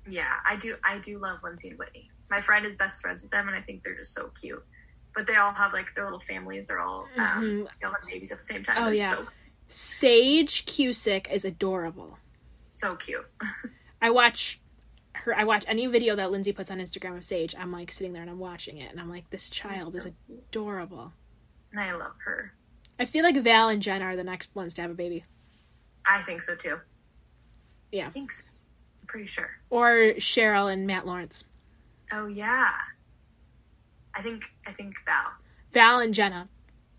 Yeah, 0.09 0.33
I 0.45 0.55
do. 0.55 0.75
I 0.83 0.97
do 0.97 1.19
love 1.19 1.43
Lindsay 1.43 1.69
and 1.69 1.77
Whitney. 1.79 2.09
My 2.29 2.41
friend 2.41 2.65
is 2.65 2.75
best 2.75 3.01
friends 3.01 3.21
with 3.21 3.31
them, 3.31 3.47
and 3.47 3.55
I 3.57 3.61
think 3.61 3.83
they're 3.83 3.95
just 3.95 4.13
so 4.13 4.31
cute. 4.39 4.63
But 5.13 5.27
they 5.27 5.35
all 5.35 5.51
have 5.53 5.73
like 5.73 5.93
their 5.93 6.05
little 6.05 6.19
families. 6.19 6.67
They're 6.67 6.79
all 6.79 7.07
um, 7.17 7.43
Mhm. 7.43 7.67
they 7.79 7.85
all 7.87 7.93
have 7.93 8.07
babies 8.07 8.31
at 8.31 8.37
the 8.39 8.43
same 8.45 8.63
time. 8.63 8.77
Oh, 8.79 8.85
They're 8.85 8.93
yeah. 8.95 9.11
so 9.15 9.25
Sage 9.67 10.65
Cusick 10.65 11.31
is 11.31 11.45
adorable. 11.45 12.17
so 12.69 12.95
cute. 12.95 13.25
I 14.01 14.09
watch 14.09 14.59
her 15.13 15.35
I 15.37 15.43
watch 15.43 15.65
any 15.67 15.85
video 15.87 16.15
that 16.15 16.31
Lindsay 16.31 16.51
puts 16.53 16.71
on 16.71 16.79
Instagram 16.79 17.17
of 17.17 17.23
Sage. 17.25 17.53
I'm 17.55 17.71
like 17.71 17.91
sitting 17.91 18.13
there 18.13 18.21
and 18.21 18.31
I'm 18.31 18.39
watching 18.39 18.77
it 18.77 18.89
and 18.91 18.99
I'm 18.99 19.09
like 19.09 19.29
this 19.29 19.49
child 19.49 19.95
is 19.95 20.03
so 20.03 20.13
adorable. 20.49 21.11
And 21.71 21.79
I 21.81 21.91
love 21.93 22.13
her. 22.25 22.53
I 23.01 23.05
feel 23.05 23.23
like 23.23 23.35
Val 23.37 23.69
and 23.69 23.81
Jen 23.81 24.01
are 24.03 24.15
the 24.15 24.23
next 24.23 24.53
ones 24.55 24.75
to 24.75 24.81
have 24.83 24.91
a 24.91 24.93
baby. 24.93 25.25
I 26.05 26.21
think 26.21 26.41
so 26.43 26.55
too. 26.55 26.77
Yeah. 27.91 28.07
I 28.07 28.09
think 28.11 28.31
so. 28.31 28.43
I'm 29.01 29.07
pretty 29.07 29.25
sure. 29.25 29.49
Or 29.71 30.13
Cheryl 30.17 30.71
and 30.71 30.85
Matt 30.85 31.05
Lawrence. 31.07 31.43
Oh 32.11 32.27
yeah. 32.27 32.73
I 34.13 34.21
think 34.21 34.43
I 34.67 34.71
think 34.71 34.95
Val. 35.05 35.31
Val 35.73 35.99
and 35.99 36.13
Jenna. 36.13 36.47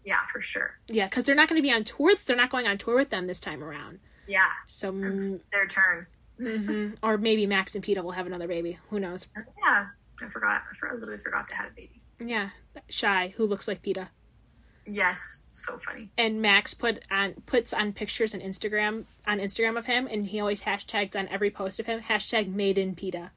Yeah, 0.05 0.27
for 0.33 0.41
sure. 0.41 0.79
Yeah, 0.89 1.07
because 1.07 1.23
they're 1.25 1.37
not 1.37 1.49
going 1.49 1.61
to 1.61 1.63
be 1.63 1.73
on 1.73 1.85
tour. 1.85 2.13
They're 2.27 2.35
not 2.37 2.51
going 2.51 2.67
on 2.67 2.79
tour 2.79 2.97
with 2.97 3.11
them 3.11 3.27
this 3.27 3.39
time 3.39 3.63
around. 3.63 4.01
Yeah, 4.27 4.49
So, 4.67 4.89
it's 4.89 5.25
mm, 5.27 5.41
their 5.53 5.67
turn. 5.69 6.07
mhm. 6.41 6.97
or 7.05 7.19
maybe 7.19 7.47
Max 7.47 7.75
and 7.77 7.85
Peta 7.85 8.03
will 8.03 8.11
have 8.13 8.27
another 8.27 8.49
baby. 8.49 8.79
Who 8.91 8.99
knows? 8.99 9.29
Oh, 9.37 9.43
yeah, 9.65 9.87
I 10.21 10.29
forgot. 10.29 10.63
I, 10.69 10.75
for- 10.77 10.91
I 10.91 10.95
literally 10.95 11.19
forgot 11.19 11.47
they 11.49 11.55
had 11.55 11.69
a 11.69 11.71
baby. 11.71 12.03
Yeah, 12.19 12.51
shy 12.89 13.33
who 13.37 13.47
looks 13.47 13.69
like 13.69 13.83
Peta. 13.83 14.09
Yes, 14.87 15.41
so 15.53 15.79
funny. 15.79 16.11
And 16.19 16.43
Max 16.43 16.75
put 16.75 17.05
on 17.11 17.35
puts 17.47 17.73
on 17.73 17.93
pictures 17.93 18.35
on 18.35 18.41
Instagram 18.41 19.05
on 19.27 19.39
Instagram 19.39 19.79
of 19.79 19.87
him, 19.87 20.09
and 20.11 20.27
he 20.27 20.40
always 20.40 20.62
hashtags 20.62 21.14
on 21.14 21.29
every 21.29 21.51
post 21.51 21.79
of 21.79 21.87
him 21.87 22.01
hashtag 22.01 22.53
Made 22.53 22.79
in 22.79 22.95
Peta. 22.95 23.31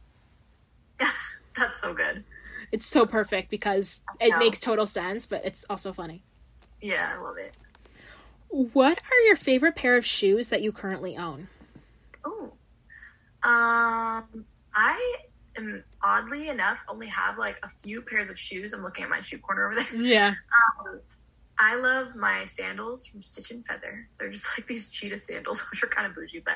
That's 1.58 1.82
so 1.82 1.94
good. 1.94 2.24
It's 2.72 2.88
so 2.88 3.06
perfect 3.06 3.50
because 3.50 4.02
it 4.20 4.38
makes 4.40 4.60
total 4.60 4.86
sense, 4.86 5.26
but 5.26 5.46
it's 5.46 5.66
also 5.70 5.94
funny. 5.94 6.24
Yeah, 6.82 7.14
I 7.16 7.22
love 7.22 7.38
it. 7.38 7.56
What 8.50 8.98
are 8.98 9.20
your 9.28 9.36
favorite 9.36 9.76
pair 9.76 9.98
of 9.98 10.06
shoes 10.06 10.50
that 10.50 10.62
you 10.62 10.72
currently 10.72 11.16
own? 11.16 11.48
Oh. 12.24 12.52
Um, 13.44 14.46
I 14.74 15.16
am 15.58 15.84
oddly 16.02 16.50
enough 16.50 16.84
only 16.88 17.08
have 17.08 17.38
like 17.38 17.58
a 17.64 17.70
few 17.70 18.02
pairs 18.02 18.30
of 18.30 18.38
shoes. 18.38 18.74
I'm 18.74 18.82
looking 18.82 19.04
at 19.04 19.10
my 19.10 19.22
shoe 19.22 19.38
corner 19.38 19.68
over 19.68 19.76
there. 19.76 20.02
Yeah. 20.02 20.34
Um, 20.88 21.02
I 21.58 21.76
love 21.76 22.16
my 22.16 22.44
sandals 22.46 23.06
from 23.06 23.22
Stitch 23.22 23.52
and 23.52 23.66
Feather. 23.66 24.10
They're 24.18 24.30
just 24.30 24.48
like 24.58 24.68
these 24.68 24.90
cheetah 24.90 25.18
sandals, 25.18 25.62
which 25.72 25.84
are 25.84 25.88
kind 25.88 26.06
of 26.08 26.14
bougie. 26.16 26.40
But 26.44 26.56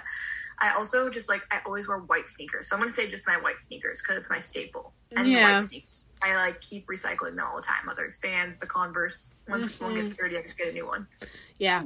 I 0.60 0.72
also 0.72 1.10
just 1.10 1.30
like 1.30 1.42
I 1.52 1.60
always 1.66 1.88
wear 1.88 2.00
white 2.00 2.28
sneakers. 2.28 2.68
So 2.70 2.76
I'm 2.76 2.82
gonna 2.82 2.92
say 2.92 3.10
just 3.10 3.26
my 3.28 3.38
white 3.38 3.60
sneakers 3.60 4.02
because 4.02 4.18
it's 4.18 4.30
my 4.30 4.40
staple. 4.40 4.94
And 5.16 5.28
Yeah. 5.28 5.60
white 5.60 5.68
sneakers. 5.68 5.90
I 6.22 6.36
like 6.36 6.60
keep 6.60 6.86
recycling 6.88 7.36
them 7.38 7.46
all 7.48 7.56
the 7.56 7.62
time. 7.62 7.88
Whether 7.88 8.04
it's 8.04 8.18
Vans, 8.18 8.60
the 8.60 8.68
Converse. 8.68 9.36
Once 9.48 9.80
one 9.80 9.94
Mhm. 9.94 10.02
gets 10.02 10.16
dirty, 10.16 10.38
I 10.38 10.42
just 10.42 10.58
get 10.58 10.68
a 10.68 10.74
new 10.74 10.86
one. 10.86 11.08
Yeah. 11.60 11.82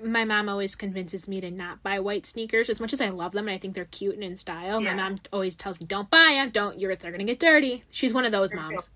My 0.00 0.24
mom 0.24 0.48
always 0.48 0.76
convinces 0.76 1.26
me 1.26 1.40
to 1.40 1.50
not 1.50 1.82
buy 1.82 1.98
white 1.98 2.24
sneakers 2.26 2.70
as 2.70 2.78
much 2.78 2.92
as 2.92 3.00
I 3.00 3.08
love 3.08 3.32
them 3.32 3.48
and 3.48 3.54
I 3.56 3.58
think 3.58 3.74
they're 3.74 3.86
cute 3.86 4.14
and 4.14 4.22
in 4.22 4.36
style. 4.36 4.80
Yeah. 4.80 4.94
My 4.94 5.02
mom 5.02 5.18
always 5.32 5.56
tells 5.56 5.80
me, 5.80 5.86
"Don't 5.86 6.08
buy 6.08 6.34
them. 6.34 6.50
Don't. 6.50 6.78
You're 6.78 6.94
they're 6.94 7.10
gonna 7.10 7.24
get 7.24 7.40
dirty." 7.40 7.82
She's 7.90 8.14
one 8.14 8.24
of 8.24 8.30
those 8.30 8.54
moms. 8.54 8.90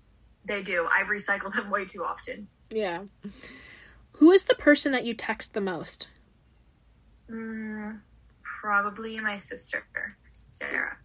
They 0.45 0.61
do. 0.61 0.87
I've 0.91 1.07
recycled 1.07 1.53
them 1.55 1.69
way 1.71 1.85
too 1.85 2.03
often. 2.03 2.47
Yeah. 2.69 3.03
Who 4.13 4.31
is 4.31 4.45
the 4.45 4.55
person 4.55 4.91
that 4.91 5.05
you 5.05 5.13
text 5.13 5.53
the 5.53 5.61
most? 5.61 6.07
Mm, 7.29 8.01
probably 8.43 9.19
my 9.19 9.37
sister, 9.37 9.85
Sarah. 10.53 10.97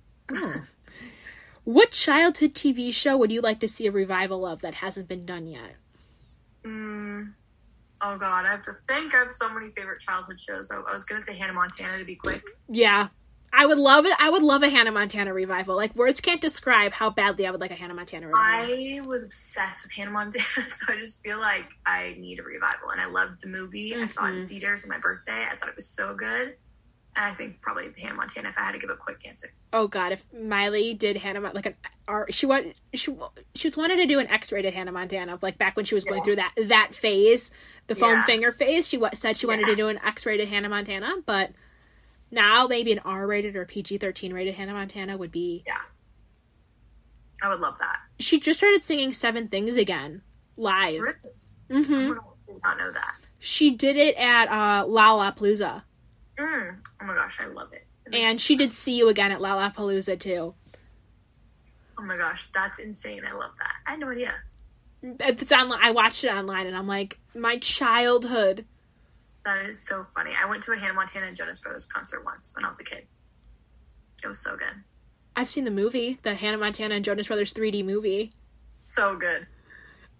What 1.65 1.91
childhood 1.91 2.55
TV 2.55 2.93
show 2.93 3.17
would 3.19 3.31
you 3.31 3.43
like 3.43 3.61
to 3.61 3.69
see 3.69 3.87
a 3.87 3.93
revival 3.93 4.47
of 4.47 4.63
that 4.63 4.77
hasn't 4.77 5.07
been 5.07 5.27
done 5.27 5.47
yet? 5.47 5.77
Mm, 6.65 7.35
oh 8.01 8.17
God, 8.17 8.47
I 8.47 8.51
have 8.51 8.63
to 8.63 8.77
think. 8.89 9.15
I 9.15 9.19
have 9.19 9.31
so 9.31 9.53
many 9.53 9.71
favorite 9.73 10.01
childhood 10.01 10.41
shows. 10.41 10.71
I, 10.71 10.77
I 10.77 10.95
was 10.95 11.05
gonna 11.05 11.21
say 11.21 11.37
Hannah 11.37 11.53
Montana 11.53 11.99
to 11.99 12.05
be 12.05 12.15
quick. 12.15 12.43
Yeah. 12.69 13.09
I 13.53 13.67
would 13.67 13.79
love 13.79 14.05
it. 14.07 14.13
I 14.19 14.31
would 14.31 14.43
love 14.43 14.63
a 14.63 14.69
Hannah 14.69 14.93
Montana 14.93 15.33
revival. 15.33 15.75
Like 15.77 15.95
words 15.97 16.21
can't 16.21 16.41
describe 16.41 16.93
how 16.93 17.11
badly 17.11 17.47
I 17.47 17.51
would 17.51 17.61
like 17.61 17.71
a 17.71 17.75
Hannah 17.75 17.95
Montana 17.95 18.27
revival. 18.29 18.75
I 18.77 19.01
was 19.07 19.25
obsessed 19.25 19.83
with 19.85 19.93
Hannah 19.93 20.11
Montana, 20.11 20.45
so 20.71 20.87
I 20.93 20.97
just 20.97 21.23
feel 21.23 21.39
like 21.39 21.67
I 21.87 22.15
need 22.19 22.39
a 22.39 22.43
revival. 22.43 22.91
And 22.91 23.01
I 23.01 23.07
loved 23.07 23.41
the 23.41 23.49
movie. 23.49 23.95
I 23.97 24.07
saw 24.07 24.27
it 24.27 24.31
in 24.31 24.45
Mhm. 24.45 24.49
theaters 24.49 24.83
on 24.85 24.91
my 24.91 24.99
birthday. 24.99 25.47
I 25.51 25.57
thought 25.57 25.69
it 25.69 25.77
was 25.77 25.89
so 25.89 26.15
good. 26.15 26.57
And 27.17 27.25
I 27.25 27.35
think 27.35 27.61
probably 27.63 27.89
the 27.89 28.01
Hannah 28.01 28.15
Montana 28.15 28.51
if 28.51 28.59
I 28.59 28.63
had 28.63 28.73
to 28.73 28.79
give 28.79 28.91
a 28.91 28.97
quick 28.97 29.27
answer. 29.27 29.53
oh 29.73 29.89
god, 29.89 30.13
if 30.13 30.25
Miley 30.33 30.95
did 30.95 31.17
Hannah 31.17 31.41
like 31.53 31.67
an 31.67 31.75
art, 32.07 32.33
she 32.33 32.47
wanted 32.47 32.75
she 32.95 33.17
she 33.55 33.71
wanted 33.71 33.97
to 33.97 34.07
do 34.07 34.19
an 34.21 34.29
X-rated 34.29 34.73
Hannah 34.75 34.93
Montana 34.93 35.39
like 35.43 35.59
back 35.59 35.75
when 35.75 35.85
she 35.85 35.95
was 35.97 36.05
going 36.05 36.23
through 36.23 36.37
that 36.37 36.53
that 36.69 36.95
phase, 36.95 37.51
the 37.89 37.95
foam 37.97 38.11
Yeah. 38.11 38.25
finger 38.25 38.53
phase. 38.53 38.89
She 38.89 39.03
said 39.15 39.37
she 39.37 39.47
wanted 39.47 39.63
Yeah. 39.63 39.69
to 39.75 39.77
do 39.77 39.89
an 39.89 39.99
X-rated 40.05 40.49
Hannah 40.49 40.69
Montana, 40.69 41.15
but 41.27 41.53
now 42.31 42.67
maybe 42.67 42.93
an 42.93 43.01
R-rated 43.05 43.57
or 43.57 43.65
PG-13 43.65 44.33
rated 44.33 44.55
Hannah 44.55 44.75
Montana 44.75 45.17
would 45.17 45.33
be. 45.33 45.63
Yeah. 45.67 45.77
I 47.43 47.49
would 47.49 47.61
love 47.61 47.79
that. 47.79 47.99
She 48.19 48.41
just 48.41 48.59
started 48.59 48.83
singing 48.83 49.13
Seven 49.13 49.49
Things 49.49 49.77
again 49.77 50.23
live. 50.57 51.01
Really? 51.01 51.85
hmm 51.85 52.13
I 52.13 52.53
did 52.53 52.63
not 52.65 52.79
know 52.79 52.93
that. 52.93 53.15
She 53.39 53.71
did 53.71 53.97
it 53.97 54.17
at 54.17 54.49
uh, 54.49 54.85
Lollapalooza. 54.87 55.83
Mm. 56.39 56.77
Oh 57.01 57.05
my 57.05 57.15
gosh, 57.15 57.39
I 57.41 57.47
love 57.47 57.73
it. 57.73 57.87
And 58.13 58.41
she 58.41 58.57
did 58.57 58.73
see 58.73 58.97
you 58.97 59.09
again 59.09 59.31
at 59.33 59.39
Lollapalooza 59.39 60.19
too. 60.19 60.55
oh 61.99 62.03
my 62.03 62.17
gosh, 62.17 62.47
that's 62.53 62.79
insane. 62.79 63.23
I 63.29 63.35
love 63.35 63.53
that. 63.59 63.75
I 63.87 63.91
had 63.93 64.01
no 64.01 64.09
idea. 64.09 64.35
It's 65.03 65.53
online. 65.53 65.79
I 65.83 65.93
watched 65.93 66.25
it 66.25 66.29
online, 66.33 66.67
and 66.67 66.77
I'm 66.77 66.89
like, 66.89 67.19
my 67.35 67.59
childhood. 67.59 68.65
That 69.49 69.65
is 69.65 69.81
so 69.81 70.07
funny. 70.15 70.33
I 70.39 70.45
went 70.45 70.63
to 70.65 70.73
a 70.73 70.77
Hannah 70.77 70.93
Montana 70.93 71.25
and 71.25 71.35
Jonas 71.35 71.59
Brothers 71.59 71.87
concert 71.87 72.23
once 72.23 72.55
when 72.55 72.67
I 72.67 72.69
was 72.69 72.81
a 72.81 72.85
kid. 72.85 73.07
It 74.23 74.29
was 74.29 74.39
so 74.39 74.59
good. 74.59 74.85
I've 75.35 75.49
seen 75.49 75.65
the 75.65 75.71
movie, 75.71 76.19
the 76.23 76.35
Hannah 76.35 76.59
Montana 76.59 76.97
and 76.97 77.03
Jonas 77.03 77.29
Brothers 77.29 77.55
3D 77.55 77.83
movie. 77.83 78.35
So 78.77 79.17
good. 79.17 79.47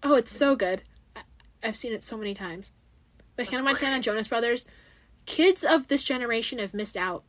Oh, 0.01 0.15
it's 0.15 0.35
so 0.35 0.55
good. 0.55 0.81
I've 1.61 1.75
seen 1.75 1.93
it 1.93 2.01
so 2.01 2.17
many 2.17 2.33
times. 2.33 2.71
But 3.35 3.43
That's 3.43 3.51
Hannah 3.51 3.65
Montana 3.65 3.95
and 3.97 4.03
Jonas 4.03 4.27
Brothers, 4.27 4.65
kids 5.27 5.63
of 5.63 5.89
this 5.89 6.03
generation 6.03 6.57
have 6.57 6.73
missed 6.73 6.97
out. 6.97 7.23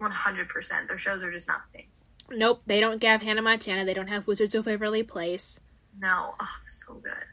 100%. 0.00 0.86
Their 0.86 0.96
shows 0.96 1.24
are 1.24 1.32
just 1.32 1.48
not 1.48 1.62
the 1.64 1.70
same. 1.70 1.86
Nope, 2.30 2.62
they 2.66 2.78
don't 2.78 3.02
have 3.02 3.22
Hannah 3.22 3.42
Montana. 3.42 3.84
They 3.84 3.94
don't 3.94 4.06
have 4.06 4.28
Wizards 4.28 4.54
of 4.54 4.66
Waverly 4.66 5.02
Place. 5.02 5.58
No. 5.98 6.36
Oh, 6.38 6.56
so 6.66 6.94
good. 6.94 7.24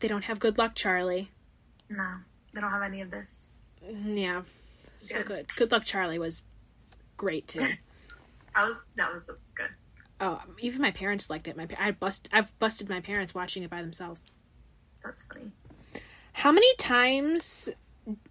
They 0.00 0.08
don't 0.08 0.24
have 0.24 0.38
Good 0.38 0.58
Luck 0.58 0.74
Charlie. 0.74 1.30
No. 1.88 2.16
They 2.52 2.60
don't 2.60 2.70
have 2.70 2.82
any 2.82 3.00
of 3.00 3.10
this. 3.10 3.50
Yeah, 4.06 4.42
so 4.98 5.16
Good. 5.18 5.26
good. 5.26 5.46
Good 5.56 5.72
Luck 5.72 5.84
Charlie 5.84 6.18
was 6.18 6.42
great 7.16 7.48
too. 7.48 7.66
I 8.54 8.68
was, 8.68 8.84
that 8.96 9.12
was 9.12 9.30
good. 9.54 9.68
oh, 10.20 10.40
even 10.60 10.80
my 10.80 10.90
parents 10.92 11.28
liked 11.28 11.48
it. 11.48 11.56
My 11.56 11.66
I 11.78 11.90
bust 11.90 12.28
I've 12.32 12.56
busted 12.58 12.88
my 12.88 13.00
parents 13.00 13.34
watching 13.34 13.62
it 13.62 13.70
by 13.70 13.82
themselves. 13.82 14.24
That's 15.04 15.22
funny. 15.22 15.50
How 16.32 16.50
many 16.52 16.74
times 16.76 17.68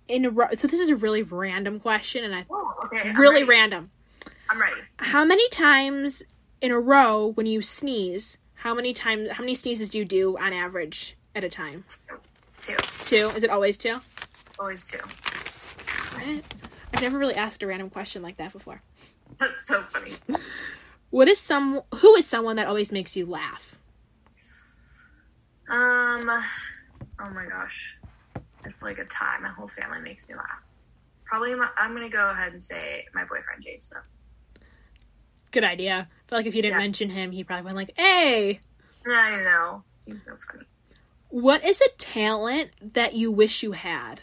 in 0.07 0.25
a 0.25 0.29
row? 0.29 0.47
So 0.57 0.67
this 0.67 0.79
is 0.79 0.89
a 0.89 0.95
really 0.95 1.23
random 1.23 1.79
question, 1.79 2.23
and 2.23 2.33
I 2.33 2.45
Oh, 2.49 2.73
okay. 2.85 3.09
I'm 3.09 3.19
really 3.19 3.43
random. 3.43 3.91
I'm 4.49 4.59
ready. 4.59 4.81
How 4.97 5.23
many 5.25 5.47
times 5.49 6.23
in 6.61 6.71
a 6.71 6.79
row 6.79 7.27
when 7.35 7.45
you 7.45 7.61
sneeze? 7.61 8.37
How 8.55 8.73
many 8.73 8.93
times? 8.93 9.29
How 9.31 9.41
many 9.43 9.53
sneezes 9.55 9.89
do 9.89 9.97
you 9.99 10.05
do 10.05 10.37
on 10.37 10.53
average 10.53 11.17
at 11.35 11.43
a 11.43 11.49
time? 11.49 11.83
Two. 12.59 12.75
Two. 13.03 13.29
Is 13.35 13.43
it 13.43 13.49
always 13.49 13.77
two? 13.77 13.97
Always 14.59 14.87
two. 14.87 14.99
I've 16.17 17.01
never 17.01 17.17
really 17.17 17.35
asked 17.35 17.63
a 17.63 17.67
random 17.67 17.89
question 17.89 18.21
like 18.21 18.37
that 18.37 18.51
before. 18.53 18.81
That's 19.39 19.65
so 19.65 19.81
funny. 19.83 20.11
What 21.09 21.27
is 21.27 21.39
some? 21.39 21.81
Who 21.95 22.15
is 22.15 22.25
someone 22.27 22.55
that 22.57 22.67
always 22.67 22.91
makes 22.91 23.15
you 23.15 23.25
laugh? 23.25 23.77
Um, 25.69 26.29
oh 27.19 27.29
my 27.33 27.45
gosh, 27.45 27.95
it's 28.65 28.81
like 28.81 28.99
a 28.99 29.05
tie. 29.05 29.37
My 29.41 29.49
whole 29.49 29.67
family 29.67 30.01
makes 30.01 30.27
me 30.27 30.35
laugh. 30.35 30.61
Probably, 31.25 31.55
my, 31.55 31.69
I'm 31.77 31.93
gonna 31.93 32.09
go 32.09 32.29
ahead 32.29 32.53
and 32.53 32.61
say 32.61 33.05
my 33.13 33.23
boyfriend 33.23 33.63
James. 33.63 33.89
Though. 33.89 34.61
Good 35.51 35.63
idea. 35.63 36.07
I 36.09 36.29
feel 36.29 36.39
like 36.39 36.45
if 36.45 36.55
you 36.55 36.61
didn't 36.61 36.75
Yeah. 36.75 36.79
mention 36.83 37.09
him, 37.09 37.31
he 37.31 37.43
probably 37.43 37.65
went 37.65 37.77
like, 37.77 37.93
"Hey." 37.95 38.59
I 39.05 39.37
know 39.43 39.83
he's 40.05 40.23
so 40.23 40.35
funny. 40.51 40.65
What 41.29 41.63
is 41.63 41.81
a 41.81 41.89
talent 41.97 42.71
that 42.93 43.15
you 43.15 43.31
wish 43.31 43.63
you 43.63 43.71
had? 43.71 44.21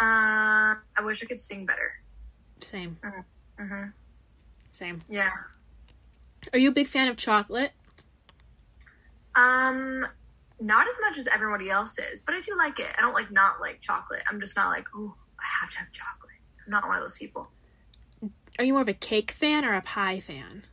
Uh, 0.00 0.74
I 0.96 1.02
wish 1.02 1.22
I 1.22 1.26
could 1.26 1.40
sing 1.40 1.64
better. 1.66 1.92
Same. 2.60 2.98
hmm 3.58 3.84
Same. 4.72 5.00
Yeah. 5.08 5.30
Are 6.52 6.58
you 6.58 6.68
a 6.68 6.72
big 6.72 6.88
fan 6.88 7.08
of 7.08 7.16
chocolate? 7.16 7.72
Um, 9.34 10.06
not 10.60 10.86
as 10.86 10.98
much 11.00 11.18
as 11.18 11.26
everybody 11.26 11.70
else 11.70 11.98
is, 11.98 12.22
but 12.22 12.34
I 12.34 12.40
do 12.40 12.56
like 12.56 12.78
it. 12.78 12.88
I 12.96 13.02
don't 13.02 13.14
like 13.14 13.30
not 13.30 13.60
like 13.60 13.80
chocolate. 13.80 14.22
I'm 14.28 14.40
just 14.40 14.56
not 14.56 14.68
like, 14.68 14.86
oh, 14.94 15.14
I 15.38 15.44
have 15.60 15.70
to 15.70 15.78
have 15.78 15.92
chocolate. 15.92 16.32
I'm 16.64 16.70
not 16.70 16.86
one 16.86 16.96
of 16.96 17.02
those 17.02 17.18
people. 17.18 17.48
Are 18.58 18.64
you 18.64 18.72
more 18.72 18.82
of 18.82 18.88
a 18.88 18.94
cake 18.94 19.30
fan 19.30 19.64
or 19.64 19.74
a 19.74 19.82
pie 19.82 20.20
fan? 20.20 20.64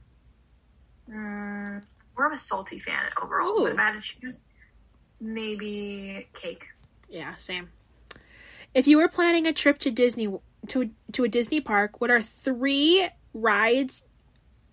Mm, 1.10 1.84
more 2.18 2.28
of 2.28 2.34
a 2.34 2.38
salty 2.38 2.80
fan 2.80 3.12
overall. 3.22 3.60
Ooh. 3.60 3.64
But 3.64 3.74
if 3.74 3.80
I 3.80 3.82
had 3.84 3.96
to 3.96 4.02
choose, 4.02 4.44
maybe 5.20 6.28
cake. 6.34 6.68
Yeah, 7.10 7.36
same. 7.36 7.70
If 8.74 8.88
you 8.88 8.98
were 8.98 9.08
planning 9.08 9.46
a 9.46 9.54
trip 9.54 9.78
to 9.80 9.92
Disney 9.92 10.34
to 10.68 10.90
to 11.12 11.24
a 11.24 11.28
Disney 11.28 11.62
park, 11.62 12.02
what 12.02 12.10
are 12.10 12.22
three 12.22 13.10
rides, 13.34 14.04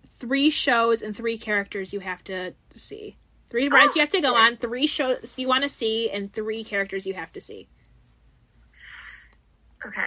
three 0.08 0.50
shows, 0.50 1.02
and 1.02 1.16
three 1.16 1.38
characters 1.38 1.92
you 1.92 2.00
have 2.00 2.22
to 2.24 2.54
see? 2.70 3.16
Three 3.50 3.68
rides 3.68 3.96
you 3.96 4.00
have 4.00 4.10
to 4.10 4.20
go 4.20 4.32
yeah. 4.32 4.44
on, 4.44 4.56
three 4.56 4.86
shows 4.86 5.34
you 5.36 5.48
want 5.48 5.64
to 5.64 5.68
see, 5.68 6.08
and 6.08 6.32
three 6.32 6.62
characters 6.62 7.04
you 7.04 7.14
have 7.14 7.32
to 7.32 7.40
see. 7.40 7.68
Okay, 9.84 10.06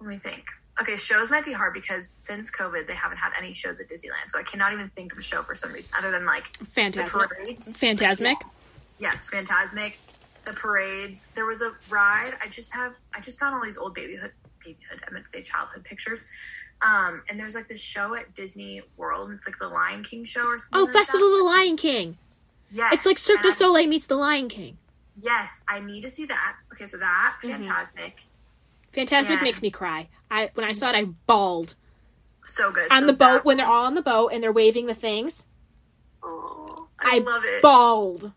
let 0.00 0.08
me 0.08 0.18
think. 0.18 0.44
Okay, 0.80 0.96
shows 0.96 1.30
might 1.30 1.44
be 1.44 1.52
hard 1.52 1.72
because 1.72 2.14
since 2.18 2.50
COVID, 2.50 2.86
they 2.86 2.94
haven't 2.94 3.16
had 3.16 3.32
any 3.36 3.54
shows 3.54 3.80
at 3.80 3.88
Disneyland, 3.88 4.28
so 4.28 4.38
I 4.38 4.42
cannot 4.42 4.72
even 4.72 4.88
think 4.90 5.12
of 5.12 5.18
a 5.18 5.22
show 5.22 5.42
for 5.42 5.54
some 5.54 5.72
reason 5.72 5.96
other 5.98 6.10
than 6.10 6.26
like 6.26 6.52
the 6.58 6.66
Fantastic. 6.66 7.28
parades. 7.28 7.80
Fantasmic. 7.80 8.36
Yes, 8.98 9.28
Fantasmic. 9.28 9.94
The 10.46 10.52
parades. 10.52 11.26
There 11.34 11.44
was 11.46 11.60
a 11.60 11.72
ride. 11.90 12.32
I 12.42 12.48
just 12.48 12.72
have. 12.72 12.96
I 13.14 13.20
just 13.20 13.38
found 13.40 13.54
all 13.54 13.62
these 13.62 13.76
old 13.76 13.94
babyhood, 13.94 14.32
babyhood. 14.64 15.02
I 15.06 15.12
meant 15.12 15.24
to 15.26 15.30
say 15.30 15.42
childhood 15.42 15.84
pictures. 15.84 16.24
Um, 16.82 17.22
and 17.28 17.38
there's 17.38 17.54
like 17.54 17.68
this 17.68 17.80
show 17.80 18.14
at 18.14 18.32
Disney 18.34 18.80
World. 18.96 19.28
And 19.30 19.36
it's 19.36 19.46
like 19.46 19.58
the 19.58 19.66
Lion 19.68 20.04
King 20.04 20.24
show 20.24 20.46
or 20.46 20.58
something. 20.58 20.80
Oh, 20.80 20.84
like 20.84 20.92
Festival 20.94 21.26
that. 21.28 21.32
of 21.34 21.38
the 21.40 21.44
Lion 21.44 21.76
King. 21.76 22.16
Yes, 22.70 22.94
It's 22.94 23.06
like 23.06 23.18
Cirque 23.18 23.42
du 23.42 23.52
Soleil 23.52 23.86
meets 23.88 24.06
the 24.06 24.16
Lion 24.16 24.48
King. 24.48 24.76
Yes, 25.20 25.62
I 25.68 25.80
need 25.80 26.02
to 26.02 26.10
see 26.10 26.26
that. 26.26 26.56
Okay, 26.72 26.86
so 26.86 26.96
that. 26.98 27.36
Fantasmic, 27.42 28.12
Fantastic 28.92 29.36
Yeah. 29.38 29.42
makes 29.42 29.62
me 29.62 29.70
cry. 29.70 30.08
I 30.30 30.50
when 30.54 30.66
I 30.66 30.72
saw 30.72 30.90
it, 30.90 30.94
I 30.96 31.04
bawled 31.26 31.74
so 32.44 32.70
good. 32.70 32.90
on 32.92 33.00
So 33.00 33.06
the 33.06 33.12
boat 33.14 33.32
that- 33.32 33.44
when 33.44 33.56
they're 33.56 33.66
all 33.66 33.86
on 33.86 33.94
the 33.94 34.02
boat 34.02 34.28
and 34.32 34.42
they're 34.42 34.52
waving 34.52 34.86
the 34.86 34.94
things. 34.94 35.46
Oh, 36.22 36.86
I, 37.00 37.16
I 37.16 37.18
love 37.18 37.44
it. 37.44 37.62
Bawled. 37.62 38.32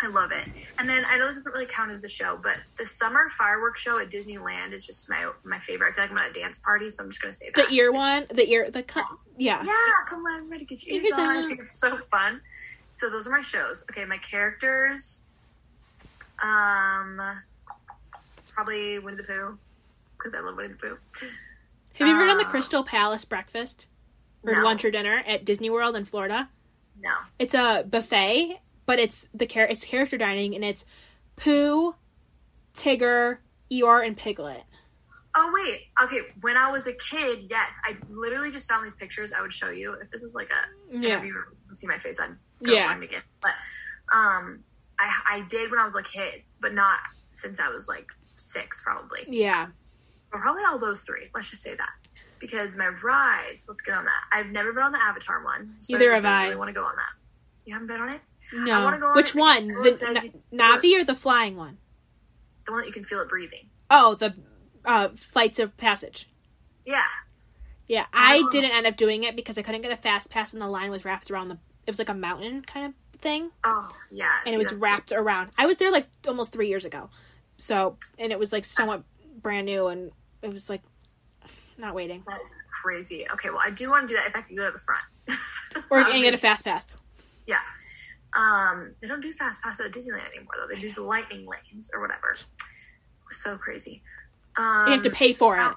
I 0.00 0.06
love 0.06 0.30
it. 0.32 0.44
And 0.78 0.88
then 0.88 1.04
I 1.06 1.16
know 1.18 1.26
this 1.26 1.36
doesn't 1.36 1.52
really 1.52 1.66
count 1.66 1.90
as 1.90 2.04
a 2.04 2.08
show, 2.08 2.38
but 2.40 2.56
the 2.76 2.86
summer 2.86 3.28
fireworks 3.30 3.80
show 3.80 3.98
at 3.98 4.10
Disneyland 4.10 4.72
is 4.72 4.86
just 4.86 5.08
my 5.10 5.30
my 5.44 5.58
favorite. 5.58 5.88
I 5.88 5.92
feel 5.92 6.04
like 6.04 6.10
I'm 6.12 6.18
at 6.18 6.30
a 6.30 6.32
dance 6.32 6.58
party, 6.60 6.88
so 6.90 7.02
I'm 7.02 7.10
just 7.10 7.20
gonna 7.20 7.34
say 7.34 7.50
that. 7.54 7.68
The 7.68 7.74
ear 7.74 7.90
one, 7.90 8.26
the 8.32 8.48
ear, 8.48 8.70
the 8.70 8.82
co- 8.84 9.02
yeah. 9.36 9.62
Yeah, 9.64 9.72
come 10.08 10.20
on, 10.26 10.40
I'm 10.42 10.50
ready 10.50 10.64
to 10.64 10.74
get 10.76 10.86
your 10.86 10.96
ears 11.02 11.12
on. 11.14 11.20
I 11.44 11.48
think 11.48 11.60
it's 11.60 11.78
so 11.78 11.98
fun. 12.12 12.40
So 12.92 13.08
those 13.10 13.26
are 13.26 13.30
my 13.30 13.40
shows. 13.42 13.84
Okay, 13.90 14.04
my 14.04 14.18
characters. 14.18 15.24
Um, 16.42 17.20
probably 18.52 18.98
Winnie 19.00 19.16
the 19.16 19.22
Pooh 19.24 19.58
because 20.16 20.34
I 20.34 20.40
love 20.40 20.56
Winnie 20.56 20.68
the 20.68 20.76
Pooh. 20.76 20.98
Have 21.94 22.06
you 22.06 22.14
ever 22.14 22.26
done 22.26 22.38
the 22.38 22.44
Uh, 22.44 22.48
Crystal 22.50 22.84
Palace 22.84 23.24
breakfast 23.24 23.86
or 24.44 24.52
No. 24.52 24.62
lunch 24.62 24.84
or 24.84 24.90
dinner 24.92 25.22
at 25.26 25.44
Disney 25.44 25.70
World 25.70 25.96
in 25.96 26.04
Florida? 26.04 26.48
No. 27.00 27.12
It's 27.40 27.54
a 27.54 27.84
buffet, 27.88 28.60
but 28.88 28.98
it's 28.98 29.28
the 29.34 29.44
char- 29.46 29.66
it's 29.68 29.84
character 29.84 30.16
dining 30.16 30.54
and 30.54 30.64
it's 30.64 30.86
Pooh, 31.36 31.94
Tigger, 32.74 33.38
Eeyore, 33.70 34.06
and 34.06 34.16
Piglet. 34.16 34.64
Oh 35.34 35.52
wait. 35.54 35.82
Okay. 36.02 36.22
When 36.40 36.56
I 36.56 36.70
was 36.72 36.86
a 36.86 36.92
kid, 36.94 37.40
yes, 37.50 37.74
I 37.84 37.96
literally 38.10 38.50
just 38.50 38.66
found 38.68 38.84
these 38.84 38.94
pictures. 38.94 39.32
I 39.32 39.42
would 39.42 39.52
show 39.52 39.68
you 39.70 39.92
if 39.92 40.10
this 40.10 40.22
was 40.22 40.34
like 40.34 40.50
a 40.50 40.96
Yeah. 40.96 41.10
interview. 41.10 41.34
You 41.68 41.74
see 41.76 41.86
my 41.86 41.98
face. 41.98 42.18
I'd 42.18 42.30
go 42.62 42.72
Yeah. 42.72 42.88
find 42.88 43.02
again. 43.04 43.22
But 43.42 43.52
um, 44.12 44.64
I 44.98 45.20
I 45.30 45.40
did 45.48 45.70
when 45.70 45.78
I 45.78 45.84
was 45.84 45.94
a 45.94 46.02
kid, 46.02 46.42
but 46.60 46.72
not 46.74 46.98
since 47.32 47.60
I 47.60 47.68
was 47.68 47.88
like 47.88 48.06
six, 48.36 48.82
probably. 48.82 49.26
Yeah. 49.28 49.66
Or 50.32 50.40
probably 50.40 50.62
all 50.64 50.78
those 50.78 51.02
three. 51.02 51.28
Let's 51.34 51.50
just 51.50 51.62
say 51.62 51.74
that. 51.74 51.90
Because 52.40 52.74
my 52.74 52.88
rides, 52.88 53.66
let's 53.68 53.82
get 53.82 53.94
on 53.94 54.06
that. 54.06 54.22
I've 54.32 54.46
never 54.46 54.72
been 54.72 54.82
on 54.82 54.92
the 54.92 55.02
Avatar 55.02 55.44
one. 55.44 55.74
So 55.80 55.96
Neither 55.98 56.12
I 56.12 56.14
have 56.16 56.24
I. 56.24 56.44
really 56.44 56.56
want 56.56 56.68
to 56.68 56.72
go 56.72 56.84
on 56.84 56.96
that. 56.96 57.10
You 57.64 57.74
haven't 57.74 57.88
been 57.88 58.00
on 58.00 58.08
it? 58.10 58.20
No. 58.52 58.86
on 58.86 59.14
Which 59.14 59.34
one? 59.34 59.68
The 59.68 59.90
everyone 59.90 60.14
Na- 60.14 60.20
you- 60.22 60.42
Navi 60.52 61.00
or 61.00 61.04
the 61.04 61.14
flying 61.14 61.56
one? 61.56 61.78
The 62.66 62.72
one 62.72 62.80
that 62.80 62.86
you 62.86 62.92
can 62.92 63.04
feel 63.04 63.20
it 63.20 63.28
breathing. 63.28 63.68
Oh, 63.90 64.14
the 64.14 64.34
uh, 64.84 65.08
flights 65.16 65.58
of 65.58 65.76
passage. 65.76 66.28
Yeah. 66.84 67.04
Yeah, 67.86 68.06
I 68.12 68.42
Oh. 68.44 68.50
didn't 68.50 68.72
end 68.72 68.86
up 68.86 68.96
doing 68.96 69.24
it 69.24 69.34
because 69.36 69.56
I 69.58 69.62
couldn't 69.62 69.82
get 69.82 69.92
a 69.92 69.96
fast 69.96 70.30
pass, 70.30 70.52
and 70.52 70.60
the 70.60 70.68
line 70.68 70.90
was 70.90 71.04
wrapped 71.04 71.30
around 71.30 71.48
the. 71.48 71.58
It 71.86 71.90
was 71.90 71.98
like 71.98 72.10
a 72.10 72.14
mountain 72.14 72.60
kind 72.62 72.86
of 72.86 73.20
thing, 73.20 73.50
Oh, 73.64 73.88
yeah. 74.10 74.30
and 74.44 74.54
it 74.54 74.58
was 74.58 74.72
wrapped 74.74 75.10
around. 75.10 75.50
I 75.56 75.64
was 75.64 75.78
there 75.78 75.90
like 75.90 76.06
almost 76.26 76.52
three 76.52 76.68
years 76.68 76.84
ago, 76.84 77.08
so 77.56 77.96
and 78.18 78.30
it 78.30 78.38
was 78.38 78.52
like 78.52 78.66
somewhat 78.66 79.04
brand 79.40 79.64
new, 79.64 79.86
and 79.88 80.12
it 80.42 80.52
was 80.52 80.68
like 80.68 80.82
not 81.78 81.94
waiting 81.94 82.22
That 82.28 82.40
is 82.42 82.54
crazy. 82.82 83.26
Okay, 83.32 83.48
well, 83.48 83.62
I 83.64 83.70
do 83.70 83.88
want 83.88 84.06
to 84.06 84.14
do 84.14 84.18
that 84.20 84.28
if 84.28 84.36
I 84.36 84.42
could 84.42 84.56
go 84.56 84.66
to 84.66 84.70
the 84.72 84.78
front. 84.78 85.04
or 85.90 85.98
and 86.12 86.22
get 86.22 86.34
a 86.34 86.38
fast 86.38 86.64
pass. 86.64 86.86
Yeah. 87.46 87.60
Um, 88.34 88.94
they 89.00 89.08
don't 89.08 89.20
do 89.20 89.32
fast 89.32 89.62
pass 89.62 89.80
at 89.80 89.90
Disneyland 89.92 90.26
anymore 90.28 90.54
though. 90.58 90.66
They 90.68 90.80
do 90.80 90.92
the 90.92 91.02
lightning 91.02 91.46
lanes 91.46 91.90
or 91.94 92.00
whatever. 92.00 92.36
So 93.30 93.56
crazy. 93.56 94.02
Um, 94.56 94.86
You 94.86 94.92
have 94.92 95.02
to 95.02 95.10
pay 95.10 95.32
for 95.32 95.56
it, 95.58 95.74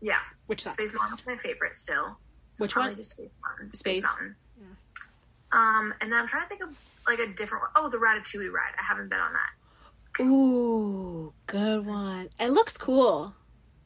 Yeah, 0.00 0.18
which 0.46 0.62
sucks. 0.62 0.74
Space 0.74 0.94
Mountain's 0.94 1.26
my 1.26 1.36
favorite 1.36 1.76
still. 1.76 2.18
So 2.52 2.64
Which 2.64 2.72
probably 2.72 2.90
one? 2.92 2.96
Just 2.98 3.10
Space 3.12 3.30
Mountain. 3.44 3.72
Space. 3.72 4.02
Mountain. 4.04 4.36
Um, 5.52 5.92
and 6.00 6.12
then 6.12 6.20
I'm 6.20 6.28
trying 6.28 6.42
to 6.44 6.48
think 6.48 6.62
of 6.62 6.80
like 7.08 7.18
a 7.18 7.26
different 7.26 7.62
one. 7.62 7.70
Oh, 7.74 7.88
the 7.88 7.98
Ratatouille 7.98 8.52
ride. 8.52 8.72
I 8.78 8.82
haven't 8.82 9.08
been 9.08 9.18
on 9.20 9.32
that. 9.32 10.22
Ooh, 10.22 11.32
good 11.46 11.84
one. 11.86 12.28
It 12.38 12.50
looks 12.50 12.76
cool. 12.76 13.34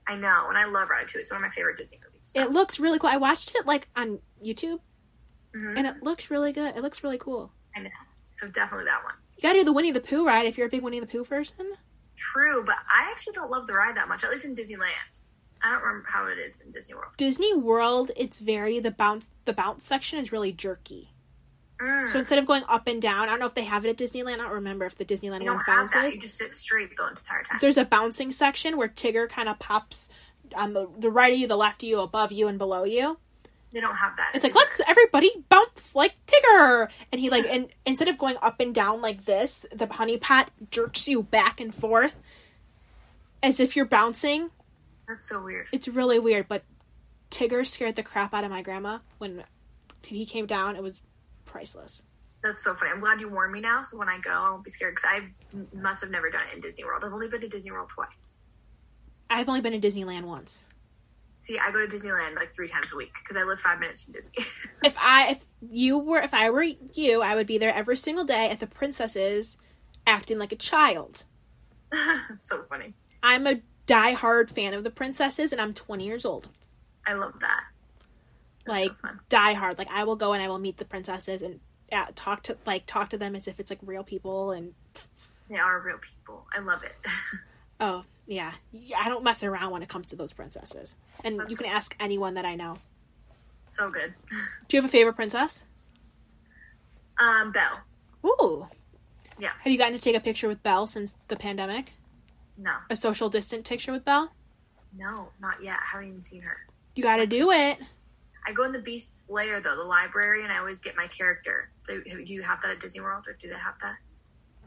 I 0.06 0.14
know, 0.16 0.46
and 0.48 0.58
I 0.58 0.64
love 0.66 0.88
Ratatouille. 0.88 1.16
It's 1.20 1.30
one 1.30 1.36
of 1.36 1.42
my 1.42 1.48
favorite 1.50 1.76
Disney 1.78 1.98
movies. 2.04 2.32
So. 2.34 2.40
It 2.42 2.50
looks 2.50 2.78
really 2.78 2.98
cool. 2.98 3.08
I 3.10 3.16
watched 3.16 3.54
it 3.54 3.64
like 3.66 3.88
on 3.96 4.18
YouTube, 4.44 4.80
Mhm. 5.54 5.78
and 5.78 5.86
it 5.86 6.02
looks 6.02 6.30
really 6.30 6.52
good. 6.52 6.76
It 6.76 6.82
looks 6.82 7.02
really 7.02 7.18
cool. 7.18 7.52
I 7.76 7.80
know. 7.80 7.90
So 8.38 8.48
definitely 8.48 8.86
that 8.86 9.02
one. 9.04 9.14
You 9.36 9.42
gotta 9.42 9.60
do 9.60 9.64
the 9.64 9.72
Winnie 9.72 9.92
the 9.92 10.00
Pooh 10.00 10.26
ride 10.26 10.46
if 10.46 10.56
you're 10.56 10.66
a 10.66 10.70
big 10.70 10.82
Winnie 10.82 11.00
the 11.00 11.06
Pooh 11.06 11.24
person. 11.24 11.72
True, 12.16 12.64
but 12.64 12.76
I 12.88 13.10
actually 13.10 13.34
don't 13.34 13.50
love 13.50 13.66
the 13.66 13.74
ride 13.74 13.96
that 13.96 14.08
much. 14.08 14.24
At 14.24 14.30
least 14.30 14.44
in 14.44 14.54
Disneyland. 14.54 15.20
I 15.62 15.70
don't 15.70 15.82
remember 15.82 16.08
how 16.08 16.26
it 16.26 16.38
is 16.38 16.60
in 16.60 16.70
Disney 16.70 16.94
World. 16.94 17.12
Disney 17.16 17.54
World, 17.54 18.10
it's 18.16 18.38
very 18.38 18.80
the 18.80 18.90
bounce. 18.90 19.26
The 19.46 19.54
bounce 19.54 19.84
section 19.84 20.18
is 20.18 20.30
really 20.30 20.52
jerky. 20.52 21.10
Mm. 21.80 22.08
So 22.08 22.18
instead 22.18 22.38
of 22.38 22.46
going 22.46 22.62
up 22.68 22.86
and 22.86 23.00
down, 23.00 23.22
I 23.22 23.26
don't 23.26 23.40
know 23.40 23.46
if 23.46 23.54
they 23.54 23.64
have 23.64 23.84
it 23.84 23.88
at 23.88 23.96
Disneyland. 23.96 24.34
I 24.34 24.44
don't 24.44 24.52
remember 24.52 24.84
if 24.84 24.96
the 24.96 25.04
Disneyland 25.04 25.42
you 25.42 25.52
one 25.52 25.58
have 25.64 25.90
that. 25.90 25.92
bounces. 25.92 26.14
You 26.14 26.20
just 26.20 26.38
sit 26.38 26.54
straight 26.54 26.96
the 26.96 27.08
entire 27.08 27.42
time. 27.42 27.58
There's 27.60 27.78
a 27.78 27.84
bouncing 27.84 28.30
section 28.30 28.76
where 28.76 28.88
Tigger 28.88 29.28
kind 29.28 29.48
of 29.48 29.58
pops 29.58 30.08
on 30.54 30.74
the 30.74 30.88
the 30.98 31.10
right 31.10 31.32
of 31.32 31.38
you, 31.38 31.46
the 31.46 31.56
left 31.56 31.82
of 31.82 31.88
you, 31.88 32.00
above 32.00 32.30
you, 32.30 32.46
and 32.46 32.58
below 32.58 32.84
you. 32.84 33.18
They 33.74 33.80
don't 33.80 33.96
have 33.96 34.16
that. 34.16 34.30
It's 34.34 34.44
like 34.44 34.54
let's 34.54 34.80
everybody 34.86 35.32
bounce 35.48 35.96
like 35.96 36.14
Tigger, 36.26 36.88
and 37.10 37.20
he 37.20 37.28
like 37.28 37.44
and 37.44 37.66
instead 37.84 38.06
of 38.06 38.16
going 38.16 38.36
up 38.40 38.60
and 38.60 38.72
down 38.72 39.02
like 39.02 39.24
this, 39.24 39.66
the 39.72 39.92
honey 39.92 40.16
pot 40.16 40.52
jerks 40.70 41.08
you 41.08 41.24
back 41.24 41.60
and 41.60 41.74
forth 41.74 42.14
as 43.42 43.58
if 43.58 43.74
you're 43.74 43.84
bouncing. 43.84 44.50
That's 45.08 45.28
so 45.28 45.42
weird. 45.42 45.66
It's 45.72 45.88
really 45.88 46.20
weird, 46.20 46.46
but 46.46 46.62
Tigger 47.32 47.66
scared 47.66 47.96
the 47.96 48.04
crap 48.04 48.32
out 48.32 48.44
of 48.44 48.50
my 48.50 48.62
grandma 48.62 49.00
when 49.18 49.42
he 50.06 50.24
came 50.24 50.46
down. 50.46 50.76
It 50.76 50.82
was 50.82 51.02
priceless. 51.44 52.04
That's 52.44 52.62
so 52.62 52.74
funny. 52.74 52.92
I'm 52.92 53.00
glad 53.00 53.20
you 53.20 53.28
warned 53.28 53.52
me 53.52 53.60
now, 53.60 53.82
so 53.82 53.98
when 53.98 54.08
I 54.08 54.18
go, 54.18 54.30
I 54.30 54.50
won't 54.50 54.62
be 54.62 54.70
scared 54.70 54.94
because 54.94 55.10
I 55.10 55.76
must 55.76 56.00
have 56.00 56.12
never 56.12 56.30
done 56.30 56.42
it 56.48 56.54
in 56.54 56.60
Disney 56.60 56.84
World. 56.84 57.02
I've 57.04 57.12
only 57.12 57.26
been 57.26 57.40
to 57.40 57.48
Disney 57.48 57.72
World 57.72 57.88
twice. 57.88 58.36
I've 59.28 59.48
only 59.48 59.62
been 59.62 59.78
to 59.78 59.84
Disneyland 59.84 60.22
once. 60.22 60.64
See, 61.44 61.58
I 61.58 61.70
go 61.70 61.86
to 61.86 61.94
Disneyland 61.94 62.36
like 62.36 62.54
three 62.54 62.68
times 62.68 62.90
a 62.90 62.96
week 62.96 63.12
because 63.22 63.36
I 63.36 63.42
live 63.42 63.60
five 63.60 63.78
minutes 63.78 64.02
from 64.02 64.14
Disney. 64.14 64.46
If 64.82 64.96
I 64.98 65.28
if 65.32 65.44
you 65.60 65.98
were 65.98 66.22
if 66.22 66.32
I 66.32 66.48
were 66.48 66.62
you, 66.62 67.20
I 67.20 67.34
would 67.34 67.46
be 67.46 67.58
there 67.58 67.74
every 67.74 67.98
single 67.98 68.24
day 68.24 68.48
at 68.48 68.60
the 68.60 68.66
princesses 68.66 69.58
acting 70.06 70.38
like 70.38 70.52
a 70.52 70.56
child. 70.56 71.24
so 72.38 72.64
funny. 72.70 72.94
I'm 73.22 73.46
a 73.46 73.60
diehard 73.86 74.48
fan 74.48 74.72
of 74.72 74.84
the 74.84 74.90
princesses 74.90 75.52
and 75.52 75.60
I'm 75.60 75.74
20 75.74 76.06
years 76.06 76.24
old. 76.24 76.48
I 77.06 77.12
love 77.12 77.38
that. 77.40 77.64
That's 78.64 78.78
like 78.78 78.92
so 79.02 79.10
diehard. 79.28 79.76
Like 79.76 79.90
I 79.90 80.04
will 80.04 80.16
go 80.16 80.32
and 80.32 80.42
I 80.42 80.48
will 80.48 80.58
meet 80.58 80.78
the 80.78 80.86
princesses 80.86 81.42
and 81.42 81.60
uh, 81.92 82.06
talk 82.14 82.42
to 82.44 82.56
like 82.64 82.86
talk 82.86 83.10
to 83.10 83.18
them 83.18 83.36
as 83.36 83.48
if 83.48 83.60
it's 83.60 83.70
like 83.70 83.80
real 83.82 84.02
people 84.02 84.52
and 84.52 84.72
They 85.50 85.58
are 85.58 85.78
real 85.82 85.98
people. 85.98 86.46
I 86.54 86.60
love 86.60 86.82
it. 86.84 86.94
oh 87.80 88.04
yeah, 88.26 88.52
I 88.96 89.08
don't 89.08 89.22
mess 89.24 89.42
around 89.44 89.70
when 89.72 89.82
it 89.82 89.88
comes 89.88 90.06
to 90.06 90.16
those 90.16 90.32
princesses. 90.32 90.94
And 91.24 91.38
That's- 91.38 91.50
you 91.50 91.56
can 91.56 91.66
ask 91.66 91.94
anyone 92.00 92.34
that 92.34 92.44
I 92.44 92.54
know. 92.54 92.76
so 93.66 93.88
good. 93.88 94.14
Do 94.30 94.76
you 94.76 94.80
have 94.82 94.88
a 94.88 94.92
favorite 94.92 95.14
princess? 95.14 95.62
Um, 97.18 97.52
Belle. 97.52 97.80
Ooh. 98.24 98.66
Yeah. 99.38 99.50
Have 99.62 99.72
you 99.72 99.78
gotten 99.78 99.94
to 99.94 100.00
take 100.00 100.16
a 100.16 100.20
picture 100.20 100.48
with 100.48 100.62
Belle 100.62 100.86
since 100.86 101.16
the 101.28 101.36
pandemic? 101.36 101.92
No, 102.56 102.72
A 102.88 102.94
social 102.96 103.28
distant 103.28 103.66
picture 103.66 103.90
with 103.92 104.04
Belle? 104.04 104.30
no, 104.96 105.28
not 105.40 105.60
yet. 105.62 105.76
I 105.82 105.86
haven't 105.92 106.08
even 106.08 106.22
seen 106.22 106.42
her. 106.42 106.56
You 106.94 107.02
got 107.02 107.16
to 107.16 107.26
do 107.26 107.50
it. 107.50 107.78
I 108.46 108.52
go 108.52 108.62
in 108.62 108.70
the 108.72 108.78
Beast's 108.78 109.28
Lair 109.28 109.60
though, 109.60 109.74
the 109.74 109.82
library, 109.82 110.44
and 110.44 110.52
I 110.52 110.58
always 110.58 110.78
get 110.78 110.96
my 110.96 111.08
character. 111.08 111.70
Do 111.88 112.02
do 112.04 112.32
you 112.32 112.42
have 112.42 112.62
that 112.62 112.70
at 112.70 112.80
Disney 112.80 113.00
World, 113.00 113.24
or 113.26 113.32
do 113.32 113.48
they 113.48 113.54
have 113.56 113.74
that? 113.82 113.96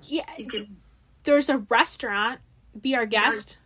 Yeah. 0.03 0.25
You 0.37 0.47
can. 0.47 0.75
There's 1.23 1.47
a 1.47 1.59
restaurant. 1.59 2.39
Be 2.81 2.95
our 2.95 3.05
guest. 3.05 3.59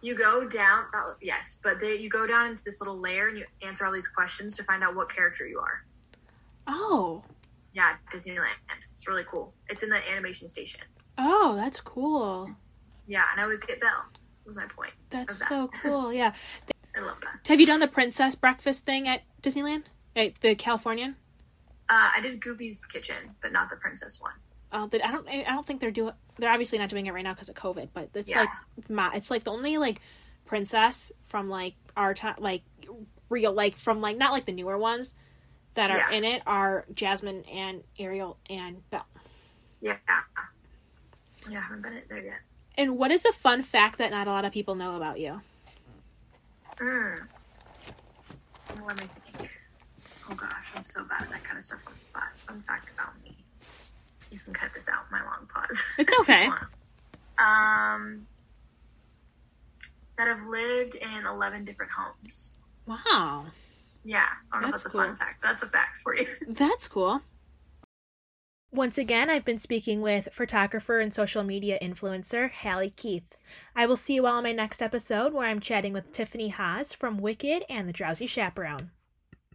You 0.00 0.14
go 0.14 0.46
down. 0.46 0.84
That, 0.92 1.16
yes, 1.20 1.58
but 1.62 1.80
they, 1.80 1.96
you 1.96 2.08
go 2.08 2.26
down 2.26 2.50
into 2.50 2.64
this 2.64 2.80
little 2.80 2.98
lair 2.98 3.28
and 3.28 3.38
you 3.38 3.44
answer 3.62 3.84
all 3.84 3.92
these 3.92 4.08
questions 4.08 4.56
to 4.56 4.64
find 4.64 4.82
out 4.82 4.94
what 4.94 5.08
character 5.08 5.46
you 5.46 5.58
are. 5.58 5.84
Oh. 6.66 7.22
Yeah, 7.72 7.94
Disneyland. 8.12 8.46
It's 8.94 9.06
really 9.06 9.24
cool. 9.30 9.52
It's 9.68 9.82
in 9.82 9.90
the 9.90 10.00
animation 10.10 10.48
station. 10.48 10.80
Oh, 11.18 11.56
that's 11.56 11.80
cool. 11.80 12.50
Yeah, 13.06 13.24
and 13.32 13.40
I 13.40 13.44
always 13.44 13.60
get 13.60 13.80
Belle. 13.80 14.06
Was 14.46 14.56
my 14.56 14.66
point. 14.66 14.92
That's 15.10 15.38
that. 15.40 15.48
so 15.48 15.68
cool. 15.82 16.12
Yeah. 16.12 16.32
I 16.96 17.00
love 17.00 17.20
that. 17.22 17.46
Have 17.48 17.60
you 17.60 17.66
done 17.66 17.80
the 17.80 17.88
princess 17.88 18.34
breakfast 18.34 18.86
thing 18.86 19.08
at 19.08 19.22
Disneyland? 19.42 19.84
Right, 20.14 20.34
the 20.40 20.54
Californian? 20.54 21.16
Uh, 21.88 22.10
I 22.16 22.20
did 22.20 22.40
Goofy's 22.40 22.84
Kitchen, 22.84 23.16
but 23.42 23.52
not 23.52 23.70
the 23.70 23.76
princess 23.76 24.20
one. 24.20 24.32
Uh, 24.72 24.86
that 24.86 25.06
I 25.06 25.12
don't. 25.12 25.28
I 25.28 25.42
don't 25.44 25.64
think 25.66 25.80
they're 25.80 25.90
doing. 25.90 26.12
They're 26.38 26.50
obviously 26.50 26.78
not 26.78 26.88
doing 26.88 27.06
it 27.06 27.12
right 27.14 27.22
now 27.24 27.32
because 27.32 27.48
of 27.48 27.54
COVID. 27.54 27.90
But 27.94 28.10
it's 28.14 28.30
Yeah. 28.30 28.40
like, 28.76 28.90
ma, 28.90 29.10
it's 29.14 29.30
like 29.30 29.44
the 29.44 29.52
only 29.52 29.78
like 29.78 30.00
princess 30.44 31.12
from 31.26 31.48
like 31.48 31.74
our 31.96 32.14
time, 32.14 32.34
like 32.38 32.62
real, 33.28 33.52
like 33.52 33.76
from 33.76 34.00
like 34.00 34.16
not 34.16 34.32
like 34.32 34.44
the 34.44 34.52
newer 34.52 34.76
ones 34.76 35.14
that 35.74 35.90
are 35.90 35.98
Yeah. 35.98 36.10
in 36.10 36.24
it 36.24 36.42
are 36.46 36.84
Jasmine 36.94 37.44
and 37.44 37.84
Ariel 37.98 38.38
and 38.50 38.88
Belle. 38.90 39.06
Yeah. 39.80 39.96
Yeah, 41.48 41.58
I 41.58 41.60
haven't 41.62 41.82
been 41.82 42.02
there 42.08 42.24
yet. 42.24 42.38
And 42.76 42.98
what 42.98 43.10
is 43.12 43.24
a 43.24 43.32
fun 43.32 43.62
fact 43.62 43.98
that 43.98 44.10
not 44.10 44.26
a 44.26 44.30
lot 44.30 44.44
of 44.44 44.52
people 44.52 44.74
know 44.74 44.96
about 44.96 45.20
you? 45.20 45.40
Mm. 46.76 47.26
Let 48.84 49.00
me 49.00 49.06
think. 49.38 49.58
Oh 50.28 50.34
gosh, 50.34 50.66
I'm 50.74 50.84
so 50.84 51.04
bad 51.04 51.22
at 51.22 51.30
that 51.30 51.44
kind 51.44 51.56
of 51.58 51.64
stuff 51.64 51.80
on 51.86 51.92
the 51.94 52.00
spot. 52.00 52.24
Fun 52.46 52.62
fact 52.66 52.88
about 52.94 53.12
me. 53.22 53.35
You 54.30 54.38
can 54.40 54.52
cut 54.52 54.70
this 54.74 54.88
out, 54.88 55.10
my 55.10 55.22
long 55.22 55.48
pause. 55.52 55.82
It's 55.98 56.12
okay. 56.20 56.46
um, 57.38 58.26
that 60.18 60.28
I've 60.28 60.46
lived 60.46 60.94
in 60.94 61.26
11 61.26 61.64
different 61.64 61.92
homes. 61.92 62.54
Wow, 62.86 63.46
Yeah, 64.04 64.26
I 64.52 64.60
don't 64.60 64.62
know 64.62 64.68
if 64.68 64.72
That's 64.74 64.84
that's 64.84 64.94
a 64.94 64.98
fun 64.98 65.16
fact, 65.16 65.42
but 65.42 65.48
that's 65.48 65.62
a 65.64 65.68
fact 65.68 65.98
for 65.98 66.14
you. 66.14 66.26
that's 66.48 66.86
cool. 66.88 67.22
Once 68.72 68.98
again, 68.98 69.30
I've 69.30 69.44
been 69.44 69.58
speaking 69.58 70.02
with 70.02 70.28
photographer 70.32 71.00
and 71.00 71.14
social 71.14 71.42
media 71.42 71.78
influencer 71.80 72.50
Halle 72.50 72.90
Keeth. 72.90 73.36
I 73.74 73.86
will 73.86 73.96
see 73.96 74.14
you 74.14 74.26
all 74.26 74.38
in 74.38 74.44
my 74.44 74.52
next 74.52 74.82
episode 74.82 75.32
where 75.32 75.46
I'm 75.48 75.60
chatting 75.60 75.92
with 75.92 76.12
Tiffany 76.12 76.48
Haas 76.48 76.92
from 76.92 77.18
Wicked 77.18 77.64
and 77.68 77.88
the 77.88 77.92
Drowsy 77.92 78.26
Chaperone. 78.26 78.90